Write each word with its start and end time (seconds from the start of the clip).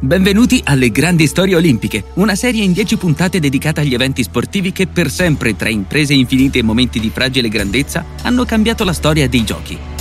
Benvenuti 0.00 0.60
alle 0.62 0.92
Grandi 0.92 1.26
Storie 1.26 1.56
Olimpiche, 1.56 2.04
una 2.14 2.36
serie 2.36 2.62
in 2.62 2.70
10 2.70 2.98
puntate 2.98 3.40
dedicata 3.40 3.80
agli 3.80 3.94
eventi 3.94 4.22
sportivi 4.22 4.70
che 4.70 4.86
per 4.86 5.10
sempre, 5.10 5.56
tra 5.56 5.68
imprese 5.68 6.14
infinite 6.14 6.60
e 6.60 6.62
momenti 6.62 7.00
di 7.00 7.10
fragile 7.10 7.48
grandezza, 7.48 8.04
hanno 8.22 8.44
cambiato 8.44 8.84
la 8.84 8.92
storia 8.92 9.28
dei 9.28 9.42
giochi. 9.42 9.97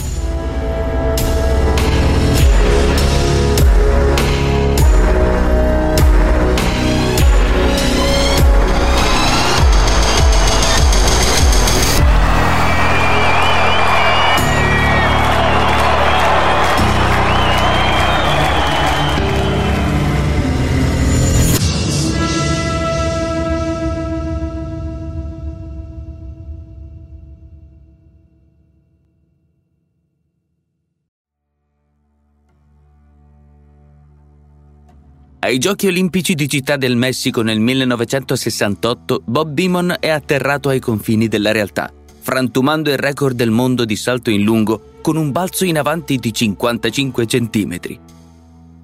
Ai 35.47 35.59
Giochi 35.59 35.87
olimpici 35.87 36.35
di 36.35 36.49
Città 36.49 36.75
del 36.75 36.97
Messico 36.97 37.41
nel 37.41 37.61
1968, 37.61 39.21
Bob 39.23 39.49
Beamon 39.49 39.95
è 39.97 40.09
atterrato 40.09 40.67
ai 40.67 40.81
confini 40.81 41.29
della 41.29 41.53
realtà, 41.53 41.89
frantumando 42.19 42.89
il 42.89 42.97
record 42.97 43.33
del 43.33 43.49
mondo 43.49 43.85
di 43.85 43.95
salto 43.95 44.29
in 44.29 44.43
lungo 44.43 44.95
con 45.01 45.15
un 45.15 45.31
balzo 45.31 45.63
in 45.63 45.77
avanti 45.77 46.17
di 46.17 46.33
55 46.33 47.25
cm. 47.25 47.79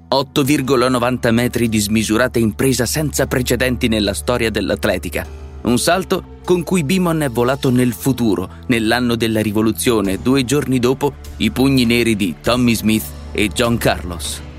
8,90 0.10 1.32
metri 1.34 1.68
di 1.68 1.80
smisurata 1.80 2.40
impresa 2.40 2.86
senza 2.86 3.28
precedenti 3.28 3.90
nella 3.90 4.14
storia 4.14 4.50
dell'atletica. 4.50 5.28
Un 5.64 5.78
salto 5.78 6.40
con 6.46 6.64
cui 6.64 6.86
Beamon 6.86 7.24
è 7.24 7.30
volato 7.30 7.72
nel 7.72 7.92
futuro, 7.92 8.50
nell'anno 8.68 9.18
della 9.18 9.42
rivoluzione, 9.42 10.22
due 10.22 10.46
giorni 10.46 10.80
dopo 10.80 11.16
i 11.38 11.52
pugni 11.52 11.84
neri 11.84 12.16
di 12.16 12.36
Tommy 12.42 12.74
Smith 12.74 13.04
e 13.34 13.50
John 13.50 13.76
Carlos. 13.76 14.52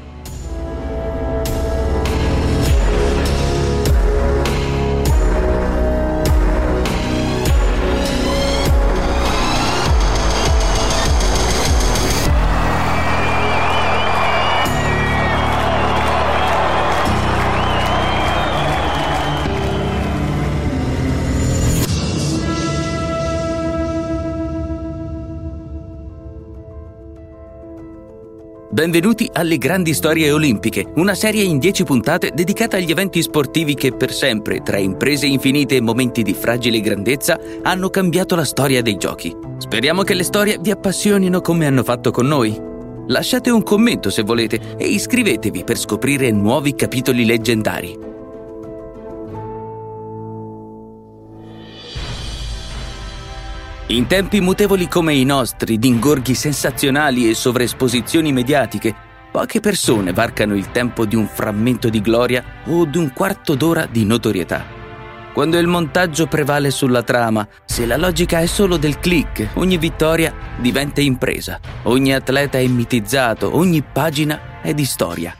Benvenuti 28.75 29.30
alle 29.33 29.56
Grandi 29.56 29.94
Storie 29.94 30.33
Olimpiche, 30.33 30.84
una 30.97 31.14
serie 31.14 31.44
in 31.44 31.61
10 31.61 31.84
puntate 31.84 32.33
dedicata 32.34 32.77
agli 32.77 32.91
eventi 32.91 33.22
sportivi 33.22 33.75
che 33.75 33.92
per 33.92 34.12
sempre, 34.12 34.62
tra 34.64 34.78
imprese 34.78 35.27
infinite 35.27 35.77
e 35.77 35.81
momenti 35.81 36.25
di 36.25 36.34
fragile 36.34 36.81
grandezza, 36.81 37.39
hanno 37.62 37.89
cambiato 37.89 38.34
la 38.34 38.44
storia 38.44 38.83
dei 38.83 38.97
giochi. 38.97 39.33
Speriamo 39.58 40.03
che 40.03 40.14
le 40.14 40.25
storie 40.25 40.58
vi 40.61 40.72
appassionino 40.72 41.41
come 41.41 41.66
hanno 41.66 41.84
fatto 41.84 42.11
con 42.11 42.27
noi. 42.27 42.61
Lasciate 43.06 43.48
un 43.50 43.62
commento 43.62 44.11
se 44.11 44.22
volete 44.22 44.75
e 44.77 44.88
iscrivetevi 44.88 45.62
per 45.62 45.78
scoprire 45.78 46.33
nuovi 46.33 46.75
capitoli 46.75 47.25
leggendari. 47.25 48.14
In 53.89 54.06
tempi 54.06 54.41
mutevoli 54.41 54.89
come 54.89 55.12
i 55.12 55.25
nostri, 55.25 55.78
di 55.78 55.89
ingorghi 55.89 56.34
sensazionali 56.34 57.28
e 57.28 57.34
sovraesposizioni 57.34 58.33
mediatiche, 58.33 58.95
poche 59.31 59.61
persone 59.61 60.15
varcano 60.15 60.56
il 60.56 60.71
tempo 60.71 61.05
di 61.05 61.17
un 61.17 61.28
frammento 61.28 61.91
di 61.91 62.00
gloria 62.00 62.43
o 62.65 62.87
di 62.87 62.97
un 62.97 63.12
quarto 63.12 63.55
d'ora 63.55 63.84
di 63.84 64.06
notorietà. 64.06 64.65
Quando 65.34 65.59
il 65.59 65.67
montaggio 65.67 66.27
prevale 66.27 66.71
sulla 66.71 67.03
trama, 67.03 67.47
se 67.67 67.84
la 67.84 67.99
logica 67.99 68.39
è 68.39 68.47
solo 68.47 68.78
del 68.78 68.99
click, 69.00 69.50
ogni 69.55 69.77
vittoria 69.77 70.33
diventa 70.59 71.03
impresa, 71.03 71.61
ogni 71.83 72.15
atleta 72.15 72.56
è 72.56 72.67
mitizzato, 72.67 73.55
ogni 73.55 73.83
pagina 73.83 74.62
è 74.62 74.73
di 74.73 74.87
storia. 74.87 75.37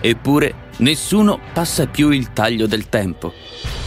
Eppure 0.00 0.68
nessuno 0.76 1.40
passa 1.52 1.88
più 1.88 2.10
il 2.10 2.32
taglio 2.32 2.68
del 2.68 2.88
tempo. 2.88 3.32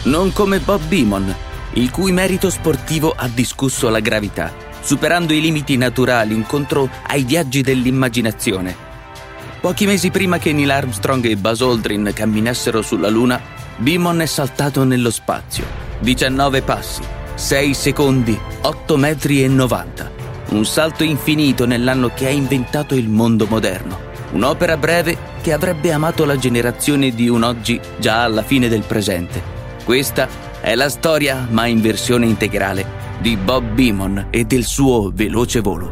Non 0.02 0.34
come 0.34 0.58
Bob 0.58 0.82
Beamon, 0.82 1.34
il 1.74 1.90
cui 1.90 2.12
merito 2.12 2.50
sportivo 2.50 3.14
ha 3.16 3.28
discusso 3.28 3.88
la 3.88 4.00
gravità, 4.00 4.52
superando 4.80 5.32
i 5.32 5.40
limiti 5.40 5.76
naturali 5.76 6.34
incontro 6.34 6.88
ai 7.06 7.24
viaggi 7.24 7.62
dell'immaginazione. 7.62 8.90
Pochi 9.60 9.86
mesi 9.86 10.10
prima 10.10 10.38
che 10.38 10.52
Neil 10.52 10.70
Armstrong 10.70 11.24
e 11.24 11.36
Buzz 11.36 11.60
Aldrin 11.60 12.10
camminassero 12.12 12.82
sulla 12.82 13.08
Luna, 13.08 13.40
Beamon 13.76 14.20
è 14.20 14.26
saltato 14.26 14.84
nello 14.84 15.10
spazio. 15.10 15.64
19 16.00 16.62
passi, 16.62 17.00
6 17.34 17.74
secondi, 17.74 18.38
8 18.62 18.96
metri 18.96 19.42
e 19.44 19.48
90. 19.48 20.10
Un 20.50 20.66
salto 20.66 21.04
infinito 21.04 21.64
nell'anno 21.64 22.10
che 22.12 22.26
ha 22.26 22.30
inventato 22.30 22.94
il 22.94 23.08
mondo 23.08 23.46
moderno. 23.46 24.10
Un'opera 24.32 24.76
breve 24.76 25.16
che 25.40 25.52
avrebbe 25.52 25.92
amato 25.92 26.24
la 26.24 26.36
generazione 26.36 27.14
di 27.14 27.28
un 27.28 27.42
oggi 27.42 27.80
già 27.98 28.24
alla 28.24 28.42
fine 28.42 28.68
del 28.68 28.82
presente. 28.82 29.42
Questa 29.84 30.28
è 30.62 30.76
la 30.76 30.88
storia, 30.88 31.48
ma 31.50 31.66
in 31.66 31.80
versione 31.80 32.24
integrale, 32.24 32.86
di 33.20 33.36
Bob 33.36 33.64
Beamon 33.74 34.28
e 34.30 34.44
del 34.44 34.62
suo 34.62 35.10
veloce 35.12 35.58
volo. 35.58 35.90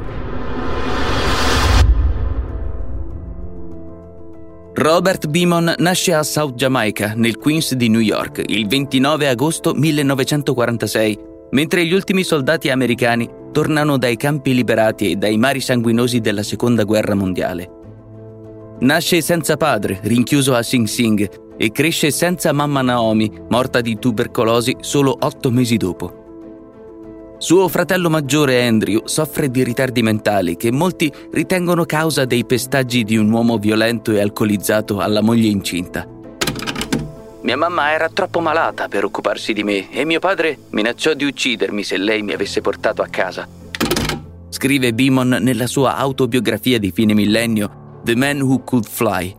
Robert 4.75 5.27
Beamon 5.27 5.75
nasce 5.79 6.15
a 6.15 6.23
South 6.23 6.55
Jamaica, 6.55 7.15
nel 7.17 7.37
Queens 7.37 7.75
di 7.75 7.89
New 7.89 8.01
York, 8.01 8.45
il 8.47 8.69
29 8.69 9.27
agosto 9.27 9.75
1946, 9.75 11.19
mentre 11.51 11.85
gli 11.85 11.93
ultimi 11.93 12.23
soldati 12.23 12.71
americani 12.71 13.29
tornano 13.51 13.99
dai 13.99 14.17
campi 14.17 14.55
liberati 14.55 15.11
e 15.11 15.17
dai 15.17 15.37
mari 15.37 15.61
sanguinosi 15.61 16.21
della 16.21 16.45
Seconda 16.45 16.85
Guerra 16.85 17.17
Mondiale. 17.17 17.69
Nasce 18.79 19.21
senza 19.21 19.57
padre, 19.57 19.99
rinchiuso 20.05 20.55
a 20.55 20.63
Sing 20.63 20.87
Sing, 20.87 21.29
e 21.63 21.73
cresce 21.73 22.11
senza 22.11 22.53
mamma 22.53 22.81
Naomi, 22.81 23.31
morta 23.51 23.83
di 23.83 23.99
tubercolosi 23.99 24.79
solo 24.81 25.15
otto 25.21 25.51
mesi 25.51 25.77
dopo. 25.77 27.35
Suo 27.37 27.69
fratello 27.69 28.09
maggiore 28.09 28.67
Andrew 28.67 29.03
soffre 29.05 29.51
di 29.51 29.63
ritardi 29.63 30.03
mentali 30.03 30.57
che 30.57 30.73
molti 30.73 31.13
ritengono 31.33 31.85
causa 31.85 32.25
dei 32.25 32.47
pestaggi 32.47 33.05
di 33.05 33.19
un 33.19 33.31
uomo 33.31 33.59
violento 33.59 34.11
e 34.11 34.21
alcolizzato 34.21 35.01
alla 35.01 35.21
moglie 35.21 35.49
incinta. 35.49 36.09
Mia 37.43 37.57
mamma 37.59 37.93
era 37.93 38.09
troppo 38.09 38.41
malata 38.41 38.89
per 38.89 39.05
occuparsi 39.05 39.53
di 39.53 39.63
me 39.63 39.91
e 39.91 40.07
mio 40.07 40.19
padre 40.19 40.57
minacciò 40.71 41.13
di 41.13 41.25
uccidermi 41.25 41.83
se 41.83 41.99
lei 41.99 42.23
mi 42.23 42.33
avesse 42.33 42.63
portato 42.63 43.03
a 43.03 43.09
casa. 43.09 43.47
Scrive 44.49 44.95
Beamon 44.95 45.37
nella 45.43 45.67
sua 45.67 45.97
autobiografia 45.97 46.79
di 46.79 46.91
fine 46.91 47.13
millennio 47.13 48.01
The 48.03 48.17
Man 48.17 48.41
Who 48.41 48.63
Could 48.65 48.87
Fly, 48.87 49.37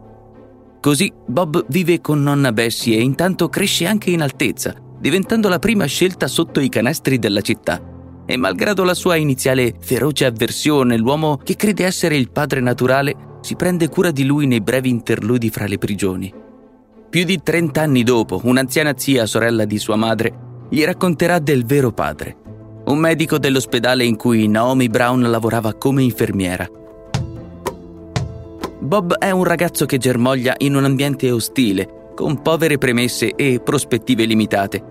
Così 0.82 1.14
Bob 1.28 1.64
vive 1.68 2.02
con 2.02 2.24
nonna 2.24 2.52
Bessie 2.52 2.98
e 2.98 3.02
intanto 3.02 3.50
cresce 3.50 3.86
anche 3.86 4.10
in 4.10 4.24
altezza, 4.24 4.74
diventando 5.00 5.48
la 5.48 5.60
prima 5.60 5.86
scelta 5.86 6.28
sotto 6.28 6.60
i 6.60 6.70
canestri 6.70 7.20
della 7.20 7.42
città. 7.42 7.80
E 8.26 8.36
malgrado 8.36 8.84
la 8.84 8.96
sua 8.96 9.16
iniziale 9.16 9.76
feroce 9.80 10.26
avversione, 10.26 10.98
l'uomo 10.98 11.38
che 11.38 11.56
crede 11.56 11.86
essere 11.86 12.18
il 12.18 12.32
padre 12.32 12.62
naturale 12.62 13.38
si 13.42 13.56
prende 13.56 13.90
cura 13.90 14.10
di 14.10 14.26
lui 14.26 14.48
nei 14.48 14.62
brevi 14.62 14.90
interludi 14.90 15.52
fra 15.52 15.68
le 15.68 15.78
prigioni. 15.78 16.34
Più 17.12 17.24
di 17.26 17.40
30 17.44 17.80
anni 17.80 18.02
dopo, 18.02 18.42
un'anziana 18.44 18.94
zia, 18.98 19.28
sorella 19.28 19.66
di 19.66 19.78
sua 19.78 19.96
madre, 19.96 20.34
gli 20.68 20.84
racconterà 20.84 21.38
del 21.38 21.64
vero 21.64 21.92
padre, 21.92 22.38
un 22.86 22.98
medico 22.98 23.38
dell'ospedale 23.38 24.04
in 24.04 24.16
cui 24.16 24.48
Naomi 24.48 24.90
Brown 24.90 25.22
lavorava 25.30 25.76
come 25.76 26.02
infermiera. 26.02 26.68
Bob 28.82 29.14
è 29.20 29.30
un 29.30 29.44
ragazzo 29.44 29.86
che 29.86 30.00
germoglia 30.00 30.56
in 30.58 30.76
un 30.76 30.86
ambiente 30.86 31.30
ostile, 31.30 32.14
con 32.16 32.42
povere 32.42 32.80
premesse 32.80 33.36
e 33.36 33.60
prospettive 33.64 34.26
limitate, 34.26 34.84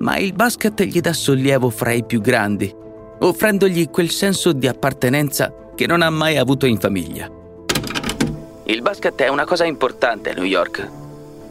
ma 0.00 0.16
il 0.18 0.32
basket 0.32 0.82
gli 0.82 1.00
dà 1.00 1.12
sollievo 1.12 1.70
fra 1.70 1.92
i 1.92 2.04
più 2.04 2.20
grandi, 2.20 2.74
offrendogli 3.20 3.88
quel 3.88 4.10
senso 4.10 4.50
di 4.50 4.66
appartenenza 4.66 5.70
che 5.76 5.86
non 5.86 6.02
ha 6.02 6.10
mai 6.10 6.38
avuto 6.38 6.66
in 6.66 6.80
famiglia. 6.80 7.30
Il 8.64 8.82
basket 8.82 9.22
è 9.22 9.28
una 9.28 9.44
cosa 9.44 9.64
importante 9.64 10.30
a 10.30 10.34
New 10.34 10.42
York. 10.42 10.90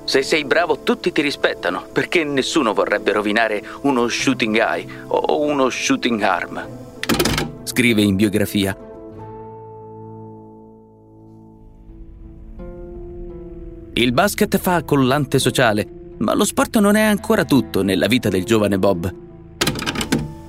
Se 0.03 0.21
sei 0.21 0.43
bravo 0.43 0.79
tutti 0.79 1.13
ti 1.13 1.21
rispettano, 1.21 1.85
perché 1.93 2.25
nessuno 2.25 2.73
vorrebbe 2.73 3.13
rovinare 3.13 3.63
uno 3.83 4.09
shooting 4.09 4.57
eye 4.57 4.85
o 5.07 5.39
uno 5.39 5.69
shooting 5.69 6.21
arm. 6.21 6.67
Scrive 7.63 8.01
in 8.01 8.17
biografia 8.17 8.84
Il 13.97 14.11
basket 14.11 14.57
fa 14.57 14.83
collante 14.83 15.39
sociale, 15.39 15.87
ma 16.17 16.33
lo 16.33 16.43
sport 16.43 16.79
non 16.79 16.97
è 16.97 17.01
ancora 17.01 17.45
tutto 17.45 17.81
nella 17.81 18.07
vita 18.07 18.27
del 18.27 18.43
giovane 18.43 18.77
Bob. 18.77 19.13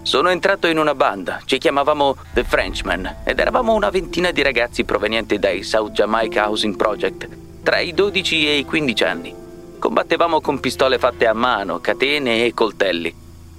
Sono 0.03 0.31
entrato 0.31 0.67
in 0.67 0.79
una 0.79 0.97
banda, 0.97 1.41
ci 1.45 1.59
chiamavamo 1.59 2.17
The 2.35 2.43
Frenchman 2.43 3.19
ed 3.23 3.39
eravamo 3.39 3.73
una 3.75 3.91
ventina 3.91 4.33
di 4.33 4.43
ragazzi 4.43 4.83
provenienti 4.83 5.39
dai 5.39 5.63
South 5.63 5.93
Jamaica 5.93 6.49
Housing 6.49 6.75
Project, 6.75 7.29
tra 7.63 7.79
i 7.79 7.95
12 7.95 8.49
e 8.49 8.57
i 8.57 8.65
15 8.65 9.05
anni. 9.05 9.33
Combattevamo 9.79 10.41
con 10.41 10.59
pistole 10.59 10.99
fatte 10.99 11.29
a 11.29 11.33
mano, 11.33 11.79
catene 11.79 12.45
e 12.47 12.53
coltelli. 12.53 13.15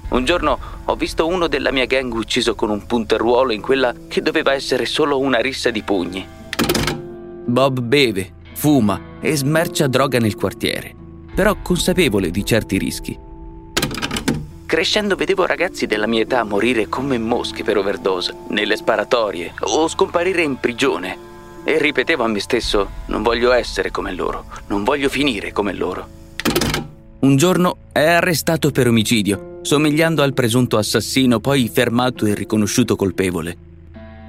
Un 0.09 0.25
giorno 0.25 0.59
ho 0.83 0.95
visto 0.95 1.25
uno 1.25 1.47
della 1.47 1.71
mia 1.71 1.85
gang 1.85 2.13
ucciso 2.13 2.55
con 2.55 2.69
un 2.71 2.85
punteruolo 2.85 3.53
in 3.53 3.61
quella 3.61 3.95
che 4.09 4.21
doveva 4.21 4.51
essere 4.51 4.85
solo 4.85 5.17
una 5.17 5.39
rissa 5.39 5.69
di 5.69 5.81
pugni. 5.81 6.27
Bob 7.45 7.79
beve, 7.79 8.33
fuma 8.57 9.19
e 9.21 9.35
smercia 9.35 9.85
droga 9.85 10.17
nel 10.17 10.35
quartiere, 10.35 10.95
però 11.35 11.57
consapevole 11.61 12.31
di 12.31 12.43
certi 12.43 12.79
rischi. 12.79 13.15
Crescendo 14.65 15.15
vedevo 15.15 15.45
ragazzi 15.45 15.85
della 15.85 16.07
mia 16.07 16.23
età 16.23 16.43
morire 16.43 16.89
come 16.89 17.19
mosche 17.19 17.63
per 17.63 17.77
overdose, 17.77 18.35
nelle 18.49 18.75
sparatorie 18.75 19.53
o 19.59 19.87
scomparire 19.87 20.41
in 20.41 20.59
prigione. 20.59 21.25
E 21.63 21.77
ripetevo 21.77 22.23
a 22.23 22.27
me 22.27 22.39
stesso, 22.39 22.89
non 23.05 23.21
voglio 23.21 23.51
essere 23.51 23.91
come 23.91 24.11
loro, 24.11 24.45
non 24.69 24.83
voglio 24.83 25.07
finire 25.07 25.51
come 25.51 25.73
loro. 25.73 26.07
Un 27.19 27.35
giorno 27.35 27.77
è 27.91 28.05
arrestato 28.05 28.71
per 28.71 28.87
omicidio, 28.87 29.59
somigliando 29.61 30.23
al 30.23 30.33
presunto 30.33 30.77
assassino 30.77 31.39
poi 31.39 31.69
fermato 31.71 32.25
e 32.25 32.33
riconosciuto 32.33 32.95
colpevole. 32.95 33.66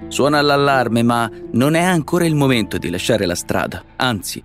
Suona 0.06 0.40
l'allarme, 0.40 1.02
ma 1.02 1.28
non 1.52 1.74
è 1.74 1.82
ancora 1.82 2.24
il 2.24 2.36
momento 2.36 2.78
di 2.78 2.88
lasciare 2.88 3.26
la 3.26 3.34
strada, 3.34 3.82
anzi, 3.96 4.42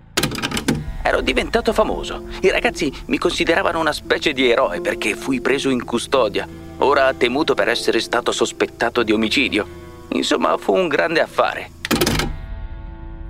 Ero 1.06 1.20
diventato 1.20 1.74
famoso. 1.74 2.22
I 2.40 2.50
ragazzi 2.50 2.90
mi 3.08 3.18
consideravano 3.18 3.78
una 3.78 3.92
specie 3.92 4.32
di 4.32 4.50
eroe 4.50 4.80
perché 4.80 5.14
fui 5.14 5.42
preso 5.42 5.68
in 5.68 5.84
custodia. 5.84 6.48
Ora 6.78 7.12
temuto 7.12 7.52
per 7.52 7.68
essere 7.68 8.00
stato 8.00 8.32
sospettato 8.32 9.02
di 9.02 9.12
omicidio. 9.12 9.66
Insomma, 10.12 10.56
fu 10.56 10.72
un 10.72 10.88
grande 10.88 11.20
affare. 11.20 11.70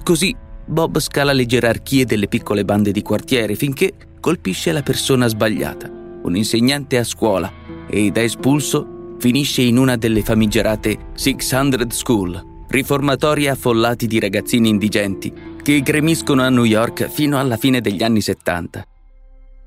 Così 0.04 0.36
Bob 0.64 1.00
scala 1.00 1.32
le 1.32 1.46
gerarchie 1.46 2.04
delle 2.04 2.28
piccole 2.28 2.64
bande 2.64 2.92
di 2.92 3.02
quartiere 3.02 3.56
finché 3.56 3.92
colpisce 4.20 4.70
la 4.70 4.82
persona 4.82 5.26
sbagliata, 5.26 5.90
un 6.22 6.36
insegnante 6.36 6.96
a 6.96 7.02
scuola, 7.02 7.50
e 7.88 8.12
da 8.12 8.22
espulso 8.22 8.93
finisce 9.18 9.62
in 9.62 9.78
una 9.78 9.96
delle 9.96 10.22
famigerate 10.22 11.10
600 11.14 11.90
School, 11.90 12.64
riformatori 12.68 13.48
affollati 13.48 14.06
di 14.06 14.18
ragazzini 14.18 14.68
indigenti 14.68 15.32
che 15.62 15.80
gremiscono 15.80 16.42
a 16.42 16.50
New 16.50 16.64
York 16.64 17.08
fino 17.08 17.38
alla 17.38 17.56
fine 17.56 17.80
degli 17.80 18.02
anni 18.02 18.20
70. 18.20 18.86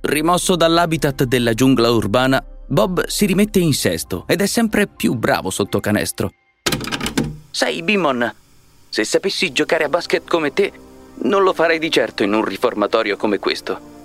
Rimosso 0.01 0.55
dall'habitat 0.55 1.23
della 1.23 1.53
giungla 1.53 1.89
urbana, 1.89 2.44
Bob 2.67 3.07
si 3.07 3.25
rimette 3.25 3.59
in 3.59 3.73
sesto 3.73 4.25
ed 4.27 4.41
è 4.41 4.45
sempre 4.45 4.88
più 4.88 5.15
bravo 5.15 5.50
sotto 5.50 5.79
canestro. 5.79 6.31
Sai, 7.50 7.81
Bimon, 7.81 8.31
se 8.89 9.03
sapessi 9.03 9.51
giocare 9.51 9.85
a 9.85 9.89
basket 9.89 10.27
come 10.27 10.53
te, 10.53 10.71
non 11.23 11.43
lo 11.43 11.53
farei 11.53 11.79
di 11.79 11.89
certo 11.89 12.23
in 12.23 12.33
un 12.33 12.45
riformatorio 12.45 13.17
come 13.17 13.39
questo. 13.39 13.95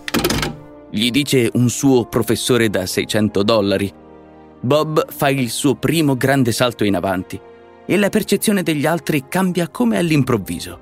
Gli 0.90 1.10
dice 1.10 1.50
un 1.54 1.68
suo 1.68 2.06
professore 2.06 2.70
da 2.70 2.86
600 2.86 3.42
dollari. 3.42 3.92
Bob 4.64 5.10
fa 5.10 5.28
il 5.28 5.50
suo 5.50 5.74
primo 5.74 6.16
grande 6.16 6.52
salto 6.52 6.84
in 6.84 6.94
avanti 6.94 7.38
e 7.84 7.96
la 7.96 8.10
percezione 8.10 8.62
degli 8.62 8.86
altri 8.86 9.24
cambia 9.28 9.66
come 9.68 9.98
all'improvviso. 9.98 10.78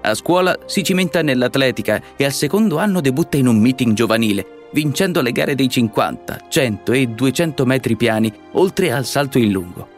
A 0.00 0.14
scuola 0.14 0.58
si 0.64 0.82
cimenta 0.82 1.20
nell'atletica 1.20 2.00
e 2.16 2.24
al 2.24 2.32
secondo 2.32 2.78
anno 2.78 3.02
debutta 3.02 3.36
in 3.36 3.46
un 3.46 3.58
meeting 3.58 3.92
giovanile, 3.92 4.68
vincendo 4.72 5.20
le 5.20 5.32
gare 5.32 5.54
dei 5.54 5.68
50, 5.68 6.46
100 6.48 6.92
e 6.92 7.06
200 7.08 7.66
metri 7.66 7.94
piani, 7.94 8.32
oltre 8.52 8.90
al 8.90 9.04
salto 9.04 9.36
in 9.38 9.52
lungo. 9.52 9.88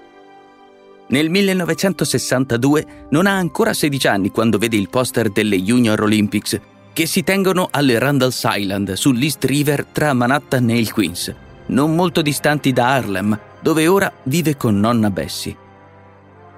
Nel 1.08 1.30
1962 1.30 2.86
non 3.10 3.26
ha 3.26 3.36
ancora 3.36 3.72
16 3.72 4.08
anni 4.08 4.30
quando 4.30 4.58
vede 4.58 4.76
il 4.76 4.88
poster 4.88 5.30
delle 5.30 5.62
Junior 5.62 6.00
Olympics 6.00 6.60
che 6.92 7.06
si 7.06 7.22
tengono 7.22 7.68
alle 7.70 8.00
Randall's 8.00 8.42
Island 8.44 8.94
sull'East 8.94 9.44
River 9.44 9.84
tra 9.84 10.12
Manhattan 10.12 10.70
e 10.70 10.78
il 10.78 10.92
Queens, 10.92 11.32
non 11.66 11.94
molto 11.94 12.22
distanti 12.22 12.72
da 12.72 12.88
Harlem, 12.88 13.38
dove 13.60 13.86
ora 13.88 14.12
vive 14.24 14.56
con 14.56 14.78
nonna 14.78 15.10
Bessie. 15.10 15.56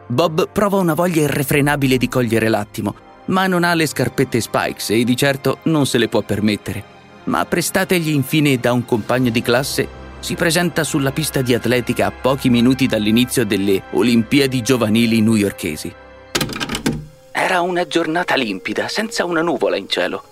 Bob 0.06 0.48
prova 0.50 0.78
una 0.78 0.94
voglia 0.94 1.22
irrefrenabile 1.22 1.96
di 1.96 2.08
cogliere 2.08 2.48
l'attimo 2.48 3.06
ma 3.28 3.46
non 3.46 3.64
ha 3.64 3.74
le 3.74 3.86
scarpette 3.86 4.40
Spikes 4.40 4.90
e 4.90 5.04
di 5.04 5.16
certo 5.16 5.58
non 5.64 5.86
se 5.86 5.98
le 5.98 6.08
può 6.08 6.22
permettere. 6.22 6.96
Ma 7.24 7.44
prestategli 7.44 8.10
infine 8.10 8.58
da 8.58 8.72
un 8.72 8.84
compagno 8.84 9.30
di 9.30 9.42
classe, 9.42 9.96
si 10.20 10.34
presenta 10.34 10.82
sulla 10.82 11.12
pista 11.12 11.42
di 11.42 11.54
atletica 11.54 12.06
a 12.06 12.10
pochi 12.10 12.48
minuti 12.48 12.86
dall'inizio 12.86 13.44
delle 13.44 13.82
Olimpiadi 13.92 14.62
giovanili 14.62 15.20
newyorkesi. 15.20 15.94
Era 17.30 17.60
una 17.60 17.86
giornata 17.86 18.34
limpida, 18.34 18.88
senza 18.88 19.24
una 19.24 19.42
nuvola 19.42 19.76
in 19.76 19.88
cielo. 19.88 20.24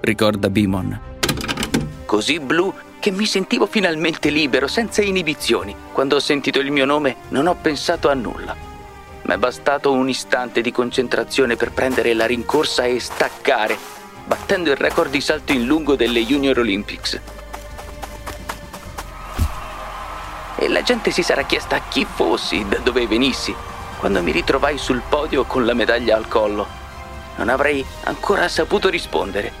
Ricorda 0.00 0.48
Bimon. 0.48 1.00
Così 2.04 2.38
blu 2.38 2.72
che 3.00 3.10
mi 3.10 3.26
sentivo 3.26 3.66
finalmente 3.66 4.28
libero, 4.28 4.68
senza 4.68 5.02
inibizioni. 5.02 5.74
Quando 5.90 6.16
ho 6.16 6.20
sentito 6.20 6.60
il 6.60 6.70
mio 6.70 6.84
nome 6.84 7.16
non 7.30 7.48
ho 7.48 7.56
pensato 7.56 8.08
a 8.08 8.14
nulla. 8.14 8.54
Mi 9.22 9.34
è 9.34 9.38
bastato 9.38 9.90
un 9.90 10.08
istante 10.08 10.60
di 10.60 10.70
concentrazione 10.70 11.56
per 11.56 11.72
prendere 11.72 12.14
la 12.14 12.26
rincorsa 12.26 12.84
e 12.84 13.00
staccare, 13.00 13.76
battendo 14.26 14.70
il 14.70 14.76
record 14.76 15.10
di 15.10 15.20
salto 15.20 15.52
in 15.52 15.64
lungo 15.64 15.96
delle 15.96 16.24
Junior 16.24 16.58
Olympics. 16.58 17.20
E 20.56 20.68
la 20.68 20.82
gente 20.82 21.10
si 21.10 21.22
sarà 21.22 21.44
chiesta 21.44 21.80
chi 21.88 22.04
fossi, 22.04 22.66
da 22.68 22.78
dove 22.78 23.06
venissi, 23.06 23.54
quando 23.98 24.22
mi 24.22 24.30
ritrovai 24.30 24.76
sul 24.76 25.02
podio 25.08 25.44
con 25.44 25.64
la 25.64 25.74
medaglia 25.74 26.16
al 26.16 26.28
collo. 26.28 26.66
Non 27.36 27.48
avrei 27.48 27.84
ancora 28.04 28.46
saputo 28.48 28.90
rispondere. 28.90 29.52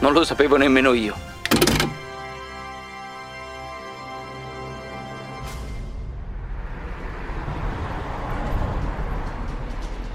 Non 0.00 0.12
lo 0.12 0.24
sapevo 0.24 0.56
nemmeno 0.56 0.92
io. 0.94 1.14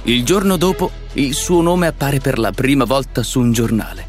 Il 0.06 0.26
giorno 0.26 0.58
dopo 0.58 0.92
il 1.14 1.34
suo 1.34 1.62
nome 1.62 1.88
appare 1.88 2.20
per 2.20 2.38
la 2.38 2.52
prima 2.52 2.84
volta 2.84 3.24
su 3.24 3.40
un 3.40 3.54
giornale. 3.54 4.06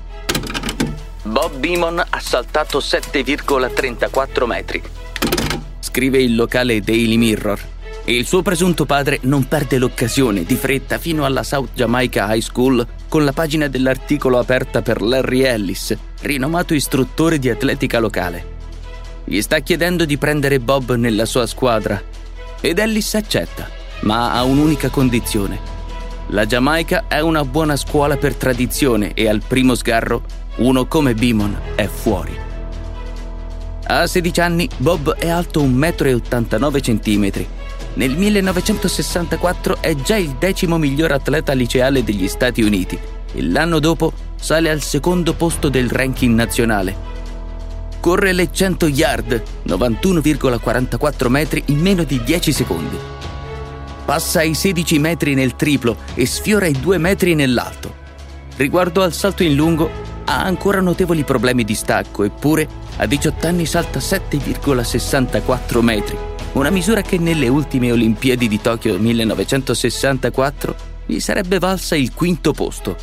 Bob 1.22 1.54
Beamon 1.56 2.02
ha 2.10 2.20
saltato 2.20 2.78
7,34 2.78 4.44
metri. 4.44 4.82
Scrive 5.78 6.20
il 6.20 6.34
locale 6.34 6.80
Daily 6.80 7.16
Mirror. 7.16 7.60
Il 8.06 8.26
suo 8.26 8.42
presunto 8.42 8.86
padre 8.86 9.20
non 9.22 9.46
perde 9.46 9.78
l'occasione 9.78 10.42
di 10.42 10.56
fretta 10.56 10.98
fino 10.98 11.24
alla 11.24 11.44
South 11.44 11.70
Jamaica 11.74 12.34
High 12.34 12.42
School 12.42 12.84
con 13.08 13.24
la 13.24 13.32
pagina 13.32 13.68
dell'articolo 13.68 14.40
aperta 14.40 14.82
per 14.82 15.00
Larry 15.00 15.42
Ellis, 15.42 15.96
rinomato 16.22 16.74
istruttore 16.74 17.38
di 17.38 17.50
atletica 17.50 18.00
locale. 18.00 18.52
Gli 19.24 19.40
sta 19.40 19.60
chiedendo 19.60 20.04
di 20.04 20.18
prendere 20.18 20.58
Bob 20.58 20.96
nella 20.96 21.24
sua 21.24 21.46
squadra 21.46 22.02
ed 22.60 22.80
Ellis 22.80 23.14
accetta, 23.14 23.70
ma 24.00 24.32
ha 24.32 24.42
un'unica 24.42 24.88
condizione 24.88 25.73
la 26.28 26.46
Giamaica 26.46 27.04
è 27.06 27.20
una 27.20 27.44
buona 27.44 27.76
scuola 27.76 28.16
per 28.16 28.34
tradizione 28.34 29.12
e 29.12 29.28
al 29.28 29.42
primo 29.46 29.74
sgarro 29.74 30.22
uno 30.56 30.86
come 30.86 31.14
Beamon 31.14 31.56
è 31.74 31.86
fuori. 31.86 32.36
A 33.86 34.06
16 34.06 34.40
anni 34.40 34.68
Bob 34.78 35.14
è 35.16 35.28
alto 35.28 35.62
1,89 35.62 37.18
m. 37.18 37.46
Nel 37.94 38.16
1964 38.16 39.76
è 39.80 39.94
già 39.94 40.16
il 40.16 40.34
decimo 40.38 40.78
miglior 40.78 41.12
atleta 41.12 41.52
liceale 41.52 42.02
degli 42.02 42.26
Stati 42.26 42.62
Uniti 42.62 42.98
e 43.32 43.42
l'anno 43.42 43.78
dopo 43.78 44.12
sale 44.40 44.70
al 44.70 44.80
secondo 44.80 45.34
posto 45.34 45.68
del 45.68 45.90
ranking 45.90 46.34
nazionale. 46.34 47.12
Corre 48.00 48.32
le 48.32 48.50
100 48.50 48.86
yard, 48.88 49.42
91,44 49.66 51.28
metri 51.28 51.62
in 51.66 51.80
meno 51.80 52.02
di 52.04 52.22
10 52.24 52.52
secondi 52.52 52.96
passa 54.04 54.42
i 54.42 54.54
16 54.54 54.98
metri 54.98 55.34
nel 55.34 55.56
triplo 55.56 55.96
e 56.14 56.26
sfiora 56.26 56.66
i 56.66 56.78
2 56.78 56.98
metri 56.98 57.34
nell'alto. 57.34 58.02
Riguardo 58.56 59.02
al 59.02 59.12
salto 59.12 59.42
in 59.42 59.54
lungo, 59.54 59.90
ha 60.26 60.42
ancora 60.42 60.80
notevoli 60.80 61.24
problemi 61.24 61.64
di 61.64 61.74
stacco, 61.74 62.22
eppure 62.22 62.68
a 62.96 63.06
18 63.06 63.46
anni 63.46 63.66
salta 63.66 63.98
7,64 63.98 65.80
metri, 65.80 66.16
una 66.52 66.70
misura 66.70 67.02
che 67.02 67.18
nelle 67.18 67.48
ultime 67.48 67.90
Olimpiadi 67.90 68.46
di 68.48 68.60
Tokyo 68.60 68.98
1964 68.98 70.92
gli 71.06 71.18
sarebbe 71.18 71.58
valsa 71.58 71.96
il 71.96 72.12
quinto 72.14 72.52
posto. 72.52 72.96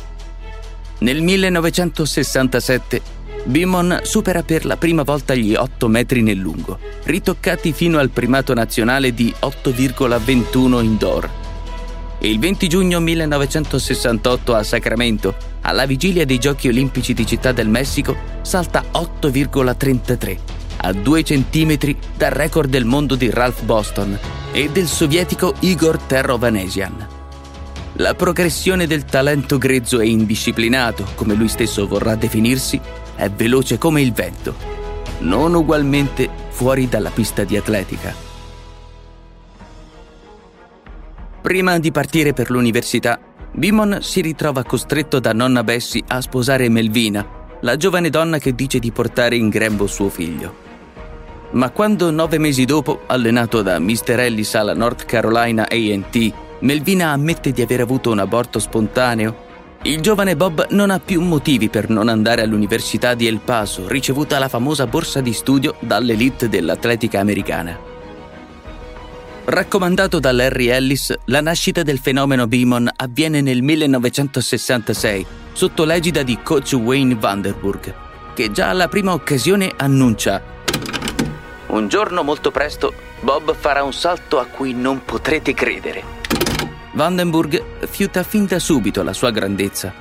Nel 0.98 1.20
1967 1.20 3.02
Bimon 3.44 4.00
supera 4.02 4.42
per 4.42 4.64
la 4.64 4.76
prima 4.76 5.02
volta 5.02 5.34
gli 5.34 5.54
8 5.54 5.88
metri 5.88 6.22
nel 6.22 6.38
lungo, 6.38 6.78
ritoccati 7.04 7.72
fino 7.72 7.98
al 7.98 8.10
primato 8.10 8.54
nazionale 8.54 9.12
di 9.12 9.34
8,21 9.40 10.82
indoor. 10.82 11.30
Il 12.20 12.38
20 12.38 12.68
giugno 12.68 13.00
1968 13.00 14.54
a 14.54 14.62
Sacramento, 14.62 15.34
alla 15.62 15.86
vigilia 15.86 16.24
dei 16.24 16.38
Giochi 16.38 16.68
Olimpici 16.68 17.14
di 17.14 17.26
Città 17.26 17.50
del 17.50 17.68
Messico, 17.68 18.16
salta 18.42 18.84
8,33, 18.92 20.38
a 20.76 20.92
2 20.92 21.22
centimetri 21.24 21.96
dal 22.16 22.30
record 22.30 22.70
del 22.70 22.84
mondo 22.84 23.16
di 23.16 23.28
Ralph 23.28 23.64
Boston 23.64 24.16
e 24.52 24.70
del 24.70 24.86
sovietico 24.86 25.54
Igor 25.60 25.98
Terrovanesian. 25.98 27.08
La 27.96 28.14
progressione 28.14 28.86
del 28.86 29.04
talento 29.04 29.58
grezzo 29.58 30.00
e 30.00 30.08
indisciplinato, 30.08 31.08
come 31.14 31.34
lui 31.34 31.48
stesso 31.48 31.86
vorrà 31.86 32.14
definirsi, 32.14 32.80
è 33.22 33.30
veloce 33.30 33.78
come 33.78 34.02
il 34.02 34.12
vento, 34.12 34.54
non 35.20 35.54
ugualmente 35.54 36.28
fuori 36.48 36.88
dalla 36.88 37.10
pista 37.10 37.44
di 37.44 37.56
atletica. 37.56 38.12
Prima 41.40 41.78
di 41.78 41.92
partire 41.92 42.32
per 42.32 42.50
l'università, 42.50 43.20
Bimon 43.52 43.98
si 44.00 44.22
ritrova 44.22 44.64
costretto 44.64 45.20
da 45.20 45.32
nonna 45.32 45.62
Bessie 45.62 46.02
a 46.08 46.20
sposare 46.20 46.68
Melvina, 46.68 47.24
la 47.60 47.76
giovane 47.76 48.10
donna 48.10 48.38
che 48.38 48.56
dice 48.56 48.80
di 48.80 48.90
portare 48.90 49.36
in 49.36 49.48
grembo 49.48 49.86
suo 49.86 50.08
figlio. 50.08 50.70
Ma 51.52 51.70
quando 51.70 52.10
nove 52.10 52.38
mesi 52.38 52.64
dopo, 52.64 53.02
allenato 53.06 53.62
da 53.62 53.78
Mr. 53.78 54.18
Ellis 54.18 54.54
alla 54.56 54.74
North 54.74 55.04
Carolina 55.04 55.68
AT, 55.68 56.32
Melvina 56.60 57.10
ammette 57.10 57.52
di 57.52 57.62
aver 57.62 57.82
avuto 57.82 58.10
un 58.10 58.18
aborto 58.18 58.58
spontaneo, 58.58 59.50
il 59.84 60.00
giovane 60.00 60.36
Bob 60.36 60.68
non 60.70 60.90
ha 60.90 61.00
più 61.00 61.20
motivi 61.20 61.68
per 61.68 61.88
non 61.88 62.08
andare 62.08 62.42
all'Università 62.42 63.14
di 63.14 63.26
El 63.26 63.40
Paso, 63.40 63.88
ricevuta 63.88 64.38
la 64.38 64.48
famosa 64.48 64.86
borsa 64.86 65.20
di 65.20 65.32
studio 65.32 65.74
dall'elite 65.80 66.48
dell'atletica 66.48 67.18
americana. 67.18 67.76
Raccomandato 69.44 70.20
da 70.20 70.30
Larry 70.30 70.68
Ellis, 70.68 71.12
la 71.24 71.40
nascita 71.40 71.82
del 71.82 71.98
fenomeno 71.98 72.46
Beamon 72.46 72.88
avviene 72.94 73.40
nel 73.40 73.60
1966 73.62 75.26
sotto 75.52 75.84
l'egida 75.84 76.22
di 76.22 76.38
coach 76.40 76.74
Wayne 76.74 77.16
Vanderburg, 77.16 77.94
che 78.34 78.52
già 78.52 78.68
alla 78.68 78.86
prima 78.86 79.12
occasione 79.12 79.72
annuncia 79.76 80.40
Un 81.66 81.88
giorno 81.88 82.22
molto 82.22 82.52
presto 82.52 82.94
Bob 83.20 83.52
farà 83.52 83.82
un 83.82 83.92
salto 83.92 84.38
a 84.38 84.46
cui 84.46 84.74
non 84.74 85.04
potrete 85.04 85.54
credere. 85.54 86.21
Vandenburg 86.92 87.86
fiuta 87.88 88.22
fin 88.22 88.46
da 88.46 88.58
subito 88.58 89.02
la 89.02 89.12
sua 89.12 89.30
grandezza. 89.30 89.92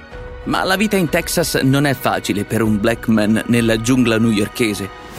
Ma 0.46 0.64
la 0.64 0.76
vita 0.76 0.98
in 0.98 1.08
Texas 1.08 1.56
non 1.56 1.86
è 1.86 1.94
facile 1.94 2.46
per 2.46 2.62
un 2.62 2.80
black 2.80 3.08
man 3.08 3.44
nella 3.48 3.80
giungla 3.80 4.18
newyorkese. 4.18 5.10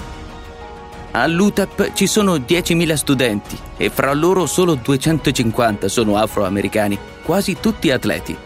All'UTEP 1.12 1.92
ci 1.92 2.06
sono 2.06 2.36
10.000 2.36 2.94
studenti 2.94 3.56
e 3.76 3.90
fra 3.90 4.12
loro 4.12 4.46
solo 4.46 4.74
250 4.74 5.88
sono 5.88 6.16
afroamericani, 6.16 6.98
quasi 7.22 7.58
tutti 7.60 7.90
atleti. 7.90 8.36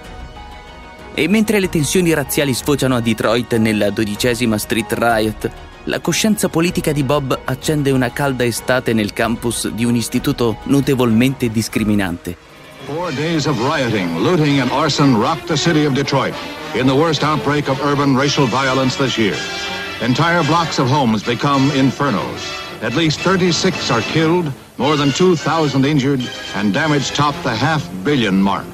E 1.15 1.29
mentre 1.29 1.61
le 1.61 1.69
tensioni 1.69 2.13
razziali 2.13 2.53
sfociano 2.53 2.97
a 2.97 3.01
Detroit 3.01 3.57
nella 3.57 3.91
dodicesima 3.91 4.59
Street 4.59 4.93
Riot, 4.93 5.51
la 5.85 6.01
coscienza 6.01 6.49
politica 6.49 6.93
di 6.93 7.05
Bob 7.05 7.39
accende 7.45 7.91
una 7.91 8.13
calda 8.13 8.45
estate 8.45 8.93
nel 8.93 9.13
campus 9.13 9.69
di 9.69 9.85
un 9.85 9.95
istituto 9.95 10.59
notevolmente 10.65 11.49
discriminante. 11.49 12.46
Four 12.87 13.11
days 13.11 13.49
of 13.49 13.61
rioting, 13.63 14.17
looting, 14.19 14.61
and 14.61 14.71
arson 14.71 15.17
rocked 15.17 15.49
the 15.49 15.57
city 15.57 15.87
of 15.87 15.95
Detroit 15.95 16.35
in 16.77 16.87
the 16.87 16.95
worst 16.95 17.25
outbreak 17.25 17.69
of 17.69 17.81
urban 17.81 18.15
racial 18.15 18.47
violence 18.47 18.97
this 18.97 19.19
year. 19.19 19.35
Entire 20.01 20.45
blocks 20.45 20.79
of 20.79 20.89
homes 20.89 21.25
become 21.25 21.69
infernos. 21.71 22.47
At 22.83 22.95
least 22.95 23.19
36 23.23 23.91
are 23.91 24.03
killed, 24.13 24.53
more 24.77 24.97
than 24.97 25.11
2,000 25.11 25.85
injured, 25.85 26.21
and 26.55 26.73
damage 26.73 27.11
topped 27.11 27.43
the 27.43 27.53
half 27.53 27.85
billion 28.05 28.41
mark. 28.41 28.67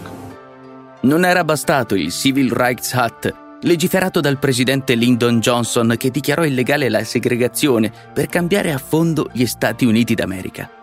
Non 1.05 1.25
era 1.25 1.43
bastato 1.43 1.95
il 1.95 2.13
Civil 2.13 2.51
Rights 2.51 2.93
Act, 2.93 3.35
legiferato 3.63 4.21
dal 4.21 4.39
presidente 4.39 4.95
Lyndon 4.95 5.41
Johnson 5.41 5.95
che 5.97 6.11
dichiarò 6.11 6.45
illegale 6.45 6.91
la 6.91 7.03
segregazione 7.03 7.91
per 8.13 8.27
cambiare 8.27 8.75
a 8.75 8.79
fondo 8.79 9.31
gli 9.33 9.47
Stati 9.47 9.87
Uniti 9.87 10.15
d'America. 10.15 10.82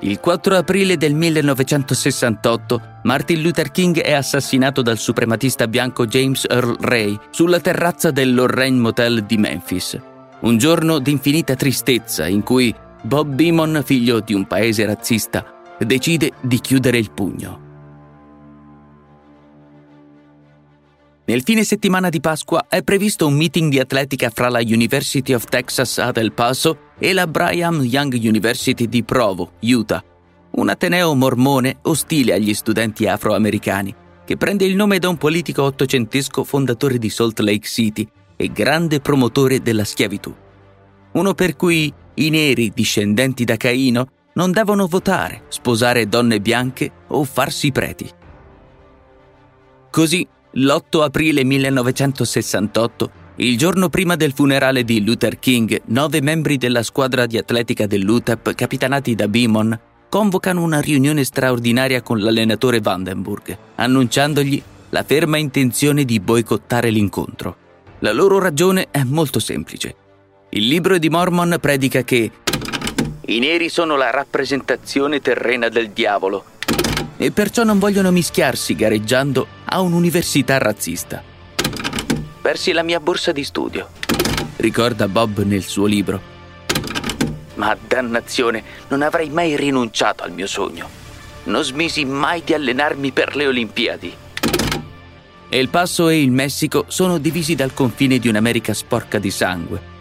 Il 0.00 0.20
4 0.20 0.56
aprile 0.56 0.98
del 0.98 1.14
1968 1.14 2.98
Martin 3.04 3.40
Luther 3.40 3.70
King 3.70 3.98
è 3.98 4.12
assassinato 4.12 4.82
dal 4.82 4.98
suprematista 4.98 5.66
bianco 5.66 6.06
James 6.06 6.44
Earl 6.48 6.76
Ray 6.80 7.18
sulla 7.30 7.60
terrazza 7.60 8.10
del 8.10 8.34
Lorraine 8.34 8.78
Motel 8.78 9.24
di 9.24 9.38
Memphis. 9.38 9.98
Un 10.40 10.58
giorno 10.58 10.98
di 10.98 11.12
infinita 11.12 11.54
tristezza 11.54 12.26
in 12.26 12.42
cui 12.42 12.74
Bob 13.02 13.28
Beamon, 13.28 13.82
figlio 13.84 14.20
di 14.20 14.34
un 14.34 14.46
paese 14.46 14.84
razzista, 14.84 15.44
decide 15.78 16.32
di 16.42 16.60
chiudere 16.60 16.98
il 16.98 17.10
pugno. 17.12 17.65
Nel 21.28 21.42
fine 21.42 21.64
settimana 21.64 22.08
di 22.08 22.20
Pasqua 22.20 22.66
è 22.68 22.84
previsto 22.84 23.26
un 23.26 23.34
meeting 23.34 23.68
di 23.68 23.80
atletica 23.80 24.30
fra 24.30 24.48
la 24.48 24.60
University 24.60 25.32
of 25.32 25.44
Texas 25.46 25.98
ad 25.98 26.18
El 26.18 26.32
Paso 26.32 26.92
e 27.00 27.12
la 27.12 27.26
Brigham 27.26 27.82
Young 27.82 28.12
University 28.12 28.86
di 28.86 29.02
Provo, 29.02 29.54
Utah, 29.62 30.04
un 30.52 30.68
ateneo 30.68 31.12
mormone 31.16 31.78
ostile 31.82 32.32
agli 32.32 32.54
studenti 32.54 33.08
afroamericani, 33.08 33.92
che 34.24 34.36
prende 34.36 34.66
il 34.66 34.76
nome 34.76 35.00
da 35.00 35.08
un 35.08 35.16
politico 35.16 35.64
ottocentesco 35.64 36.44
fondatore 36.44 36.96
di 36.96 37.10
Salt 37.10 37.40
Lake 37.40 37.66
City 37.66 38.08
e 38.36 38.52
grande 38.52 39.00
promotore 39.00 39.60
della 39.60 39.84
schiavitù. 39.84 40.32
Uno 41.10 41.34
per 41.34 41.56
cui 41.56 41.92
i 42.14 42.30
neri 42.30 42.70
discendenti 42.72 43.42
da 43.42 43.56
Caino 43.56 44.10
non 44.34 44.52
devono 44.52 44.86
votare, 44.86 45.42
sposare 45.48 46.06
donne 46.06 46.40
bianche 46.40 46.88
o 47.08 47.24
farsi 47.24 47.72
preti. 47.72 48.08
Così 49.90 50.28
l'8 50.58 51.02
aprile 51.02 51.44
1968, 51.44 53.10
il 53.36 53.58
giorno 53.58 53.90
prima 53.90 54.16
del 54.16 54.32
funerale 54.32 54.84
di 54.84 55.04
Luther 55.04 55.38
King, 55.38 55.82
nove 55.86 56.22
membri 56.22 56.56
della 56.56 56.82
squadra 56.82 57.26
di 57.26 57.36
atletica 57.36 57.86
dell'UTEP, 57.86 58.54
capitanati 58.54 59.14
da 59.14 59.28
Beamon, 59.28 59.78
convocano 60.08 60.62
una 60.62 60.80
riunione 60.80 61.24
straordinaria 61.24 62.00
con 62.00 62.20
l'allenatore 62.20 62.80
Vandenburg, 62.80 63.54
annunciandogli 63.74 64.62
la 64.90 65.02
ferma 65.02 65.36
intenzione 65.36 66.06
di 66.06 66.20
boicottare 66.20 66.88
l'incontro. 66.88 67.56
La 67.98 68.12
loro 68.12 68.38
ragione 68.38 68.88
è 68.90 69.02
molto 69.02 69.38
semplice. 69.38 69.94
Il 70.48 70.68
libro 70.68 70.96
di 70.96 71.10
Mormon 71.10 71.58
predica 71.60 72.00
che 72.00 72.30
i 73.26 73.38
neri 73.40 73.68
sono 73.68 73.96
la 73.96 74.10
rappresentazione 74.10 75.20
terrena 75.20 75.68
del 75.68 75.90
diavolo 75.90 76.44
e 77.16 77.30
perciò 77.30 77.64
non 77.64 77.78
vogliono 77.78 78.10
mischiarsi 78.10 78.74
gareggiando 78.74 79.46
a 79.64 79.80
un'università 79.80 80.58
razzista. 80.58 81.22
Persi 82.40 82.72
la 82.72 82.82
mia 82.82 83.00
borsa 83.00 83.32
di 83.32 83.42
studio, 83.42 83.88
ricorda 84.56 85.08
Bob 85.08 85.42
nel 85.42 85.62
suo 85.62 85.86
libro. 85.86 86.34
Ma 87.54 87.76
dannazione, 87.86 88.62
non 88.88 89.02
avrei 89.02 89.30
mai 89.30 89.56
rinunciato 89.56 90.22
al 90.22 90.32
mio 90.32 90.46
sogno. 90.46 90.88
Non 91.44 91.64
smisi 91.64 92.04
mai 92.04 92.42
di 92.44 92.54
allenarmi 92.54 93.12
per 93.12 93.34
le 93.34 93.46
Olimpiadi. 93.46 94.14
El 95.48 95.68
Paso 95.68 96.08
e 96.08 96.20
il 96.20 96.32
Messico 96.32 96.84
sono 96.88 97.18
divisi 97.18 97.54
dal 97.54 97.72
confine 97.72 98.18
di 98.18 98.28
un'America 98.28 98.74
sporca 98.74 99.18
di 99.18 99.30
sangue. 99.30 99.94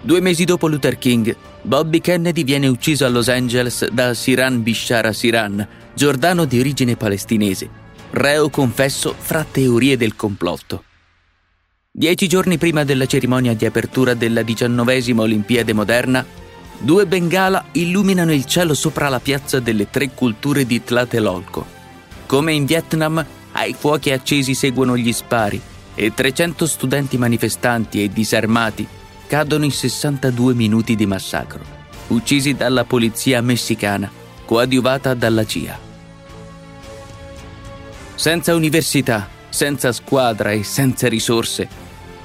Due 0.00 0.20
mesi 0.20 0.44
dopo 0.44 0.68
Luther 0.68 0.96
King, 0.96 1.36
Bobby 1.62 2.00
Kennedy 2.00 2.44
viene 2.44 2.68
ucciso 2.68 3.04
a 3.04 3.08
Los 3.08 3.28
Angeles 3.28 3.86
da 3.90 4.14
Siran 4.14 4.62
Bishara 4.62 5.12
Siran, 5.12 5.66
giordano 5.94 6.44
di 6.44 6.58
origine 6.58 6.96
palestinese, 6.96 7.68
reo 8.12 8.48
confesso 8.50 9.14
fra 9.16 9.44
teorie 9.48 9.96
del 9.96 10.16
complotto. 10.16 10.84
Dieci 11.90 12.28
giorni 12.28 12.56
prima 12.56 12.84
della 12.84 13.06
cerimonia 13.06 13.54
di 13.54 13.66
apertura 13.66 14.14
della 14.14 14.42
diciannovesima 14.42 15.22
Olimpiade 15.22 15.72
moderna, 15.72 16.24
due 16.78 17.06
bengala 17.06 17.66
illuminano 17.72 18.32
il 18.32 18.44
cielo 18.44 18.74
sopra 18.74 19.08
la 19.08 19.20
piazza 19.20 19.58
delle 19.58 19.90
tre 19.90 20.10
culture 20.10 20.64
di 20.64 20.82
Tlatelolco. 20.82 21.66
Come 22.26 22.52
in 22.52 22.64
Vietnam, 22.64 23.24
ai 23.52 23.74
fuochi 23.74 24.12
accesi 24.12 24.54
seguono 24.54 24.96
gli 24.96 25.12
spari 25.12 25.60
e 25.94 26.14
300 26.14 26.66
studenti 26.66 27.18
manifestanti 27.18 28.02
e 28.02 28.08
disarmati 28.08 28.86
cadono 29.26 29.64
in 29.64 29.72
62 29.72 30.54
minuti 30.54 30.94
di 30.94 31.06
massacro, 31.06 31.62
uccisi 32.08 32.54
dalla 32.54 32.84
polizia 32.84 33.42
messicana 33.42 34.18
coadiuvata 34.50 35.14
dalla 35.14 35.46
CIA. 35.46 35.78
Senza 38.16 38.52
università, 38.52 39.28
senza 39.48 39.92
squadra 39.92 40.50
e 40.50 40.64
senza 40.64 41.08
risorse, 41.08 41.68